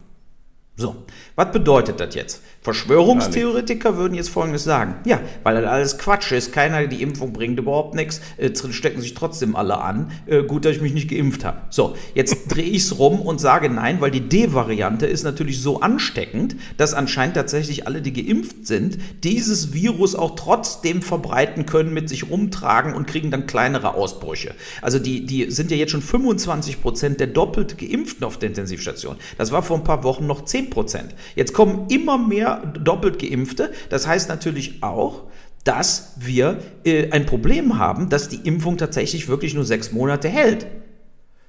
[0.77, 0.95] So,
[1.35, 2.43] was bedeutet das jetzt?
[2.67, 4.95] Verschwörungstheoretiker würden jetzt Folgendes sagen.
[5.05, 9.13] Ja, weil das alles Quatsch ist, keiner, die Impfung bringt überhaupt nichts, äh, stecken sich
[9.13, 10.11] trotzdem alle an.
[10.25, 11.61] Äh, gut, dass ich mich nicht geimpft habe.
[11.69, 15.79] So, jetzt drehe ich es rum und sage nein, weil die D-Variante ist natürlich so
[15.79, 22.09] ansteckend, dass anscheinend tatsächlich alle, die geimpft sind, dieses Virus auch trotzdem verbreiten können, mit
[22.09, 24.53] sich rumtragen und kriegen dann kleinere Ausbrüche.
[24.81, 29.15] Also die, die sind ja jetzt schon 25 Prozent der doppelt Geimpften auf der Intensivstation.
[29.37, 31.15] Das war vor ein paar Wochen noch 10 Prozent.
[31.37, 33.71] Jetzt kommen immer mehr doppelt geimpfte.
[33.89, 35.23] Das heißt natürlich auch,
[35.63, 40.65] dass wir äh, ein Problem haben, dass die Impfung tatsächlich wirklich nur sechs Monate hält.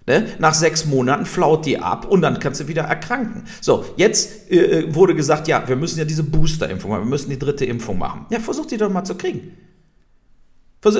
[0.09, 0.27] Ne?
[0.39, 3.45] Nach sechs Monaten flaut die ab und dann kannst du wieder erkranken.
[3.61, 7.39] So, jetzt äh, wurde gesagt, ja, wir müssen ja diese Booster-Impfung machen, wir müssen die
[7.39, 8.27] dritte Impfung machen.
[8.31, 9.53] Ja, versuch die doch mal zu kriegen.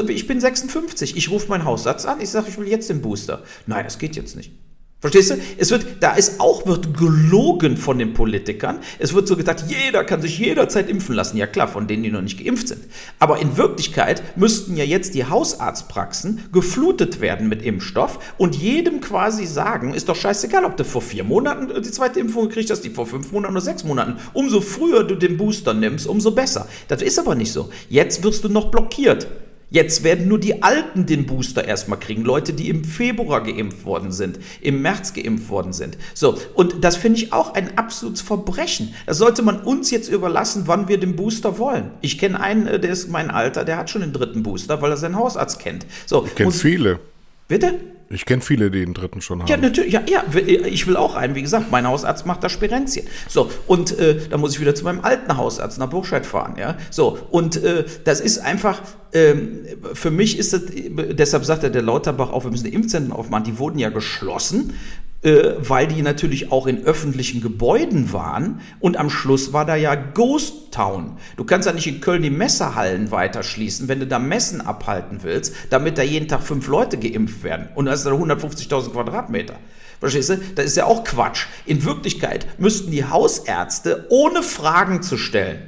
[0.09, 3.43] Ich bin 56, ich rufe meinen Haussatz an, ich sage, ich will jetzt den Booster.
[3.67, 4.53] Nein, das geht jetzt nicht.
[5.01, 5.37] Verstehst du?
[5.59, 8.81] Es wird, da ist auch, wird gelogen von den Politikern.
[8.99, 11.37] Es wird so gesagt, jeder kann sich jederzeit impfen lassen.
[11.37, 12.81] Ja klar, von denen, die noch nicht geimpft sind.
[13.21, 19.47] Aber in Wirklichkeit müssten ja jetzt die Hausarztpraxen geflutet werden mit Impfstoff und jedem quasi
[19.47, 22.91] sagen, ist doch scheißegal, ob du vor vier Monaten die zweite Impfung gekriegt hast, die
[22.91, 24.17] vor fünf Monaten oder sechs Monaten.
[24.33, 26.67] Umso früher du den Booster nimmst, umso besser.
[26.89, 27.71] Das ist aber nicht so.
[27.89, 29.29] Jetzt wirst du noch blockiert.
[29.71, 32.25] Jetzt werden nur die Alten den Booster erstmal kriegen.
[32.25, 35.99] Leute, die im Februar geimpft worden sind, im März geimpft worden sind.
[36.15, 38.95] So, und das finde ich auch ein absolutes Verbrechen.
[39.05, 41.91] Das sollte man uns jetzt überlassen, wann wir den Booster wollen.
[42.01, 44.91] Ich kenne einen, äh, der ist mein Alter, der hat schon den dritten Booster, weil
[44.91, 45.85] er seinen Hausarzt kennt.
[46.07, 46.99] So, ich kenne viele.
[47.47, 47.75] Bitte?
[48.11, 49.49] Ich kenne viele, die den dritten schon haben.
[49.49, 49.93] Ja, natürlich.
[49.93, 51.35] Ja, ja, ich will auch einen.
[51.35, 53.07] Wie gesagt, mein Hausarzt macht da Spirenzien.
[53.29, 56.55] So, und äh, da muss ich wieder zu meinem alten Hausarzt nach Burscheid fahren.
[56.59, 58.81] Ja, so, und äh, das ist einfach,
[59.13, 59.61] ähm,
[59.93, 63.45] für mich ist das, deshalb sagt er der Lauterbach auch, wir müssen die Impfzentren aufmachen.
[63.45, 64.75] Die wurden ja geschlossen,
[65.23, 68.61] äh, weil die natürlich auch in öffentlichen Gebäuden waren.
[68.81, 71.17] Und am Schluss war da ja Ghost Town.
[71.37, 75.21] Du kannst ja nicht in Köln die Messehallen weiter schließen, wenn du da Messen abhalten
[75.23, 77.69] willst, damit da jeden Tag fünf Leute geimpft werden.
[77.75, 79.55] Und da ist da 150.000 Quadratmeter.
[80.01, 80.39] Verstehst du?
[80.55, 81.47] Das ist ja auch Quatsch.
[81.67, 85.59] In Wirklichkeit müssten die Hausärzte ohne Fragen zu stellen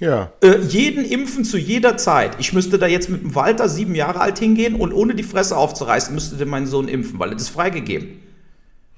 [0.00, 0.32] ja.
[0.42, 2.36] Äh, jeden impfen zu jeder Zeit.
[2.38, 5.56] Ich müsste da jetzt mit dem Walter, sieben Jahre alt, hingehen und ohne die Fresse
[5.56, 8.27] aufzureißen, müsste der meinen Sohn impfen, weil er das freigegeben.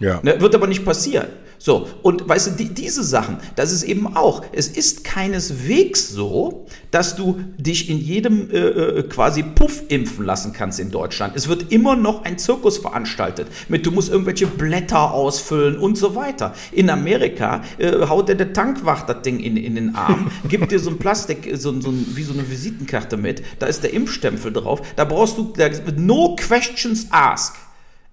[0.01, 0.21] Ja.
[0.23, 1.29] Ne, wird aber nicht passieren.
[1.63, 6.65] So, und weißt du, die, diese Sachen, das ist eben auch, es ist keineswegs so,
[6.91, 11.37] dass du dich in jedem äh, äh, quasi Puff impfen lassen kannst in Deutschland.
[11.37, 16.15] Es wird immer noch ein Zirkus veranstaltet mit, du musst irgendwelche Blätter ausfüllen und so
[16.15, 16.55] weiter.
[16.73, 20.79] In Amerika äh, haut dir der Tankwacht das Ding in, in den Arm, gibt dir
[20.79, 24.81] so ein Plastik, so, so wie so eine Visitenkarte mit, da ist der Impfstempel drauf,
[24.97, 27.70] da brauchst du, da, no questions asked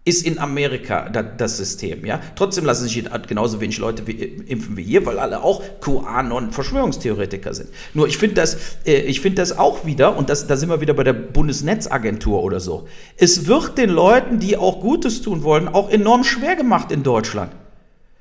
[0.07, 2.05] ist in Amerika das System.
[2.05, 2.21] Ja?
[2.35, 7.69] Trotzdem lassen sich genauso wenig Leute impfen wie hier, weil alle auch QAnon-Verschwörungstheoretiker sind.
[7.93, 10.93] Nur ich finde das, äh, find das auch wieder, und das, da sind wir wieder
[10.93, 12.87] bei der Bundesnetzagentur oder so,
[13.17, 17.51] es wird den Leuten, die auch Gutes tun wollen, auch enorm schwer gemacht in Deutschland.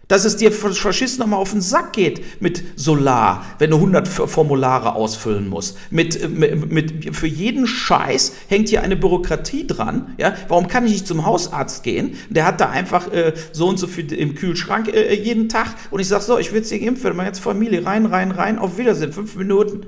[0.09, 4.95] Dass es dir Faschisten nochmal auf den Sack geht mit Solar, wenn du 100 Formulare
[4.95, 5.77] ausfüllen musst.
[5.91, 10.15] Mit, äh, mit, mit, für jeden Scheiß hängt hier eine Bürokratie dran.
[10.19, 10.35] Ja?
[10.47, 12.15] Warum kann ich nicht zum Hausarzt gehen?
[12.31, 15.75] Der hat da einfach äh, so und so viel im Kühlschrank äh, jeden Tag.
[15.91, 17.17] Und ich sag so, ich will jetzt geimpft werden.
[17.17, 19.13] Meine jetzt Familie rein, rein, rein, auf Wiedersehen.
[19.13, 19.87] Fünf Minuten.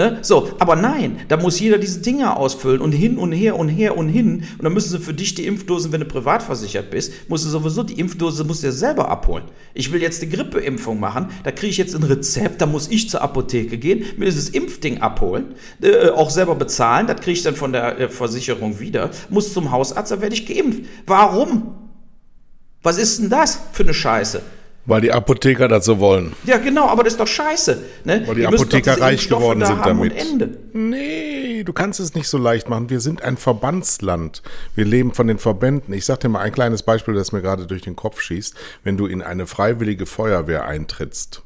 [0.00, 0.20] Ne?
[0.22, 3.98] So, aber nein, da muss jeder diese Dinge ausfüllen und hin und her und her
[3.98, 4.44] und hin.
[4.56, 7.50] Und dann müssen sie für dich die Impfdosen, wenn du privat versichert bist, musst du
[7.50, 9.44] sowieso die Impfdose musst du ja selber abholen.
[9.74, 13.10] Ich will jetzt die Grippeimpfung machen, da kriege ich jetzt ein Rezept, da muss ich
[13.10, 17.54] zur Apotheke gehen, mir dieses Impfding abholen, äh, auch selber bezahlen, das kriege ich dann
[17.54, 20.80] von der äh, Versicherung wieder, muss zum Hausarzt, da werde ich geimpft.
[21.04, 21.74] Warum?
[22.82, 24.40] Was ist denn das für eine Scheiße?
[24.86, 26.32] Weil die Apotheker das so wollen.
[26.44, 27.82] Ja, genau, aber das ist doch scheiße.
[28.04, 28.22] Ne?
[28.26, 30.74] Weil die, die Apotheker reich geworden da sind damit.
[30.74, 32.88] Nee, du kannst es nicht so leicht machen.
[32.88, 34.42] Wir sind ein Verbandsland.
[34.74, 35.92] Wir leben von den Verbänden.
[35.92, 38.54] Ich sag dir mal ein kleines Beispiel, das mir gerade durch den Kopf schießt.
[38.82, 41.42] Wenn du in eine freiwillige Feuerwehr eintrittst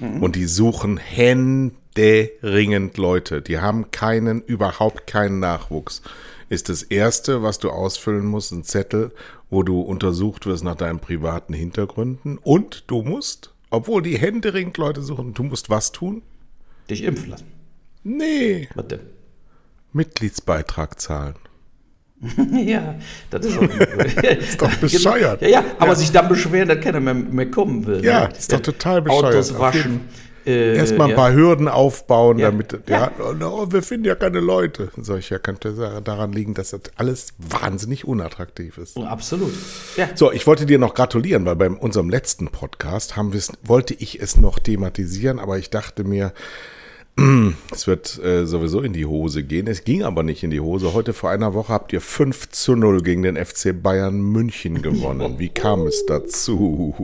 [0.00, 0.22] mhm.
[0.22, 6.02] und die suchen händeringend Leute, die haben keinen, überhaupt keinen Nachwuchs
[6.48, 9.12] ist das erste, was du ausfüllen musst, ein Zettel,
[9.50, 12.38] wo du untersucht wirst nach deinen privaten Hintergründen.
[12.38, 16.22] Und du musst, obwohl die Hände ringt Leute suchen, du musst was tun?
[16.88, 17.46] Dich impfen lassen.
[18.04, 18.68] Nee.
[18.74, 19.00] Was denn?
[19.92, 21.34] Mitgliedsbeitrag zahlen.
[22.66, 22.94] ja,
[23.30, 25.42] das ist, auch das ist doch bescheuert.
[25.42, 25.94] Ja, ja, aber ja.
[25.96, 28.02] sich dann beschweren, dass keiner mehr, mehr kommen will.
[28.04, 28.34] Ja, ne?
[28.36, 29.24] ist doch total bescheuert.
[29.24, 30.00] Autos waschen.
[30.46, 31.16] Äh, Erstmal ein ja.
[31.16, 32.50] paar Hürden aufbauen, ja.
[32.50, 34.90] damit, ja, no, wir finden ja keine Leute.
[34.96, 38.96] Solch ja könnte daran liegen, dass das alles wahnsinnig unattraktiv ist.
[38.96, 39.52] Oh, absolut.
[39.96, 40.08] Ja.
[40.14, 43.32] So, ich wollte dir noch gratulieren, weil bei unserem letzten Podcast haben
[43.62, 46.32] wollte ich es noch thematisieren, aber ich dachte mir,
[47.72, 49.66] es wird äh, sowieso in die Hose gehen.
[49.66, 50.92] Es ging aber nicht in die Hose.
[50.92, 55.34] Heute vor einer Woche habt ihr 5 zu 0 gegen den FC Bayern München gewonnen.
[55.38, 56.94] Wie kam es dazu?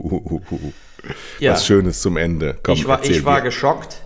[1.39, 1.53] Ja.
[1.53, 2.57] was Schönes zum Ende.
[2.63, 4.01] Komm, ich war, ich war geschockt.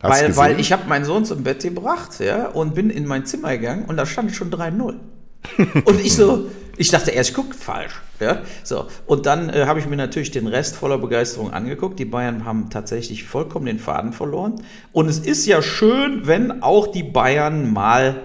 [0.00, 3.56] weil, weil ich habe meinen Sohn zum Bett gebracht ja, und bin in mein Zimmer
[3.56, 4.94] gegangen und da stand schon 3-0.
[5.84, 8.00] und ich so, ich dachte erst, ich gucke falsch.
[8.20, 8.42] Ja?
[8.64, 8.86] So.
[9.06, 11.98] Und dann äh, habe ich mir natürlich den Rest voller Begeisterung angeguckt.
[11.98, 14.62] Die Bayern haben tatsächlich vollkommen den Faden verloren.
[14.92, 18.22] Und es ist ja schön, wenn auch die Bayern mal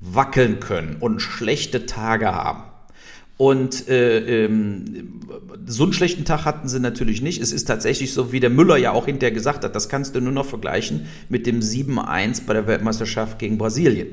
[0.00, 2.64] wackeln können und schlechte Tage haben.
[3.38, 5.20] Und äh, ähm,
[5.64, 7.40] so einen schlechten Tag hatten sie natürlich nicht.
[7.40, 10.20] Es ist tatsächlich so, wie der Müller ja auch hinterher gesagt hat, das kannst du
[10.20, 14.08] nur noch vergleichen mit dem 7-1 bei der Weltmeisterschaft gegen Brasilien,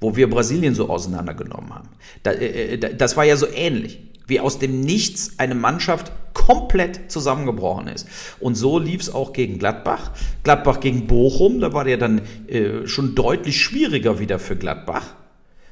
[0.00, 1.88] wo wir Brasilien so auseinandergenommen haben.
[2.22, 3.98] Da, äh, äh das war ja so ähnlich,
[4.28, 8.06] wie aus dem Nichts eine Mannschaft komplett zusammengebrochen ist.
[8.38, 10.12] Und so lief es auch gegen Gladbach.
[10.44, 15.16] Gladbach gegen Bochum, da war der dann äh, schon deutlich schwieriger wieder für Gladbach.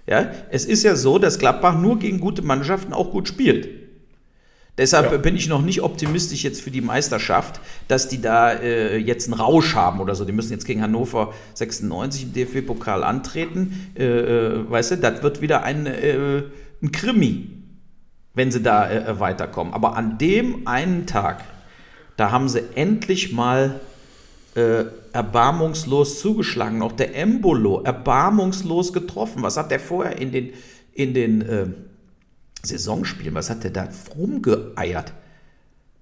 [0.07, 3.69] Ja, es ist ja so, dass Gladbach nur gegen gute Mannschaften auch gut spielt.
[4.79, 5.17] Deshalb ja.
[5.17, 9.41] bin ich noch nicht optimistisch jetzt für die Meisterschaft, dass die da äh, jetzt einen
[9.41, 10.25] Rausch haben oder so.
[10.27, 13.91] Die müssen jetzt gegen Hannover 96 im DFB-Pokal antreten.
[13.97, 16.43] Äh, äh, weißt du, das wird wieder ein, äh,
[16.83, 17.49] ein Krimi,
[18.35, 19.73] wenn sie da äh, weiterkommen.
[19.73, 21.45] Aber an dem einen Tag,
[22.19, 23.81] da haben sie endlich mal
[24.55, 24.85] äh,
[25.17, 26.83] erbarmungslos zugeschlagen.
[26.83, 29.43] Auch der Embolo erbarmungslos getroffen.
[29.43, 30.51] Was hat der vorher in den,
[30.93, 31.43] in den
[32.63, 35.13] Saisonspielen, was hat der da rumgeeiert?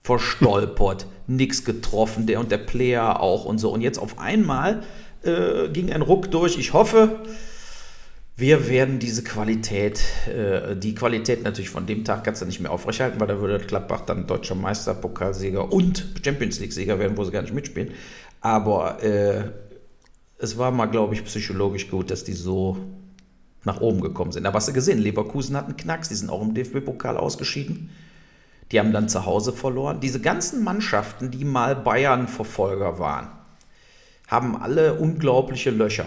[0.03, 3.71] Verstolpert, nichts getroffen, der und der Player auch und so.
[3.71, 4.83] Und jetzt auf einmal
[5.23, 6.59] äh, ging ein Ruck durch.
[6.59, 7.21] Ich hoffe,
[8.37, 12.73] wir werden diese Qualität, äh, die Qualität natürlich von dem Tag kannst du nicht mehr
[12.73, 17.31] aufrechterhalten, weil da würde Gladbach dann deutscher Meister, Pokalsieger und Champions League-Sieger werden, wo sie
[17.31, 17.93] gar nicht mitspielen.
[18.45, 19.45] Aber äh,
[20.37, 22.77] es war mal, glaube ich, psychologisch gut, dass die so
[23.65, 24.45] nach oben gekommen sind.
[24.45, 27.89] Aber hast du gesehen, Leverkusen hat einen Knacks, die sind auch im DFB-Pokal ausgeschieden.
[28.71, 30.01] Die haben dann zu Hause verloren.
[30.01, 33.29] Diese ganzen Mannschaften, die mal Bayern-Verfolger waren,
[34.29, 36.07] haben alle unglaubliche Löcher.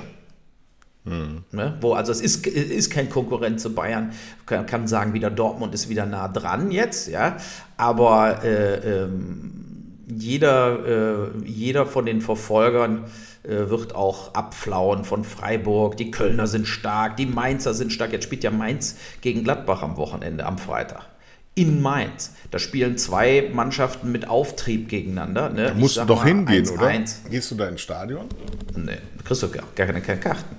[1.05, 1.43] Hm.
[1.51, 1.75] Ne?
[1.81, 4.11] Wo, also es ist, ist kein Konkurrent zu Bayern.
[4.47, 7.37] Man kann sagen, wieder Dortmund ist wieder nah dran jetzt, ja.
[7.77, 9.66] Aber äh, ähm,
[10.07, 13.05] jeder, äh, jeder von den Verfolgern
[13.43, 15.97] äh, wird auch abflauen von Freiburg.
[15.97, 18.13] Die Kölner sind stark, die Mainzer sind stark.
[18.13, 21.07] Jetzt spielt ja Mainz gegen Gladbach am Wochenende, am Freitag.
[21.55, 22.33] In Mainz.
[22.51, 25.49] Da spielen zwei Mannschaften mit Auftrieb gegeneinander.
[25.49, 25.65] Ne?
[25.67, 26.73] Da musst du doch hingehen, 1 -1.
[26.77, 27.29] oder?
[27.31, 28.27] Gehst du da ins Stadion?
[28.75, 30.55] Nee, kriegst du gar keine, keine Karten.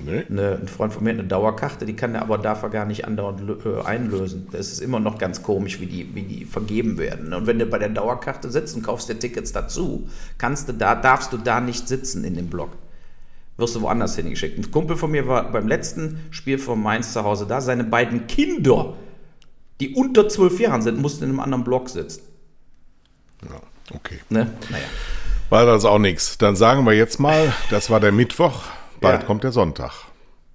[0.00, 0.24] Nee.
[0.28, 3.04] Eine, ein Freund von mir hat eine Dauerkarte, die kann er aber dafür gar nicht
[3.04, 4.46] andauernd äh, einlösen.
[4.52, 7.32] Das ist immer noch ganz komisch, wie die, wie die vergeben werden.
[7.32, 10.94] Und wenn du bei der Dauerkarte sitzt und kaufst dir Tickets dazu, kannst du da,
[10.94, 12.70] darfst du da nicht sitzen in dem Block.
[13.56, 14.56] Wirst du woanders hingeschickt.
[14.56, 17.60] Ein Kumpel von mir war beim letzten Spiel von Mainz zu Hause da.
[17.60, 18.94] Seine beiden Kinder,
[19.80, 22.22] die unter zwölf Jahren sind, mussten in einem anderen Block sitzen.
[23.42, 23.60] Ja,
[23.96, 24.20] okay.
[24.28, 24.52] Ne?
[24.70, 24.84] Naja.
[25.50, 26.38] War das auch nichts.
[26.38, 28.62] Dann sagen wir jetzt mal, das war der Mittwoch.
[29.00, 29.26] Bald ja.
[29.26, 29.92] kommt der Sonntag.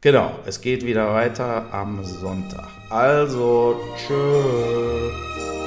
[0.02, 2.68] Genau, es geht wieder weiter am Sonntag.
[2.90, 5.63] Also, tschüss.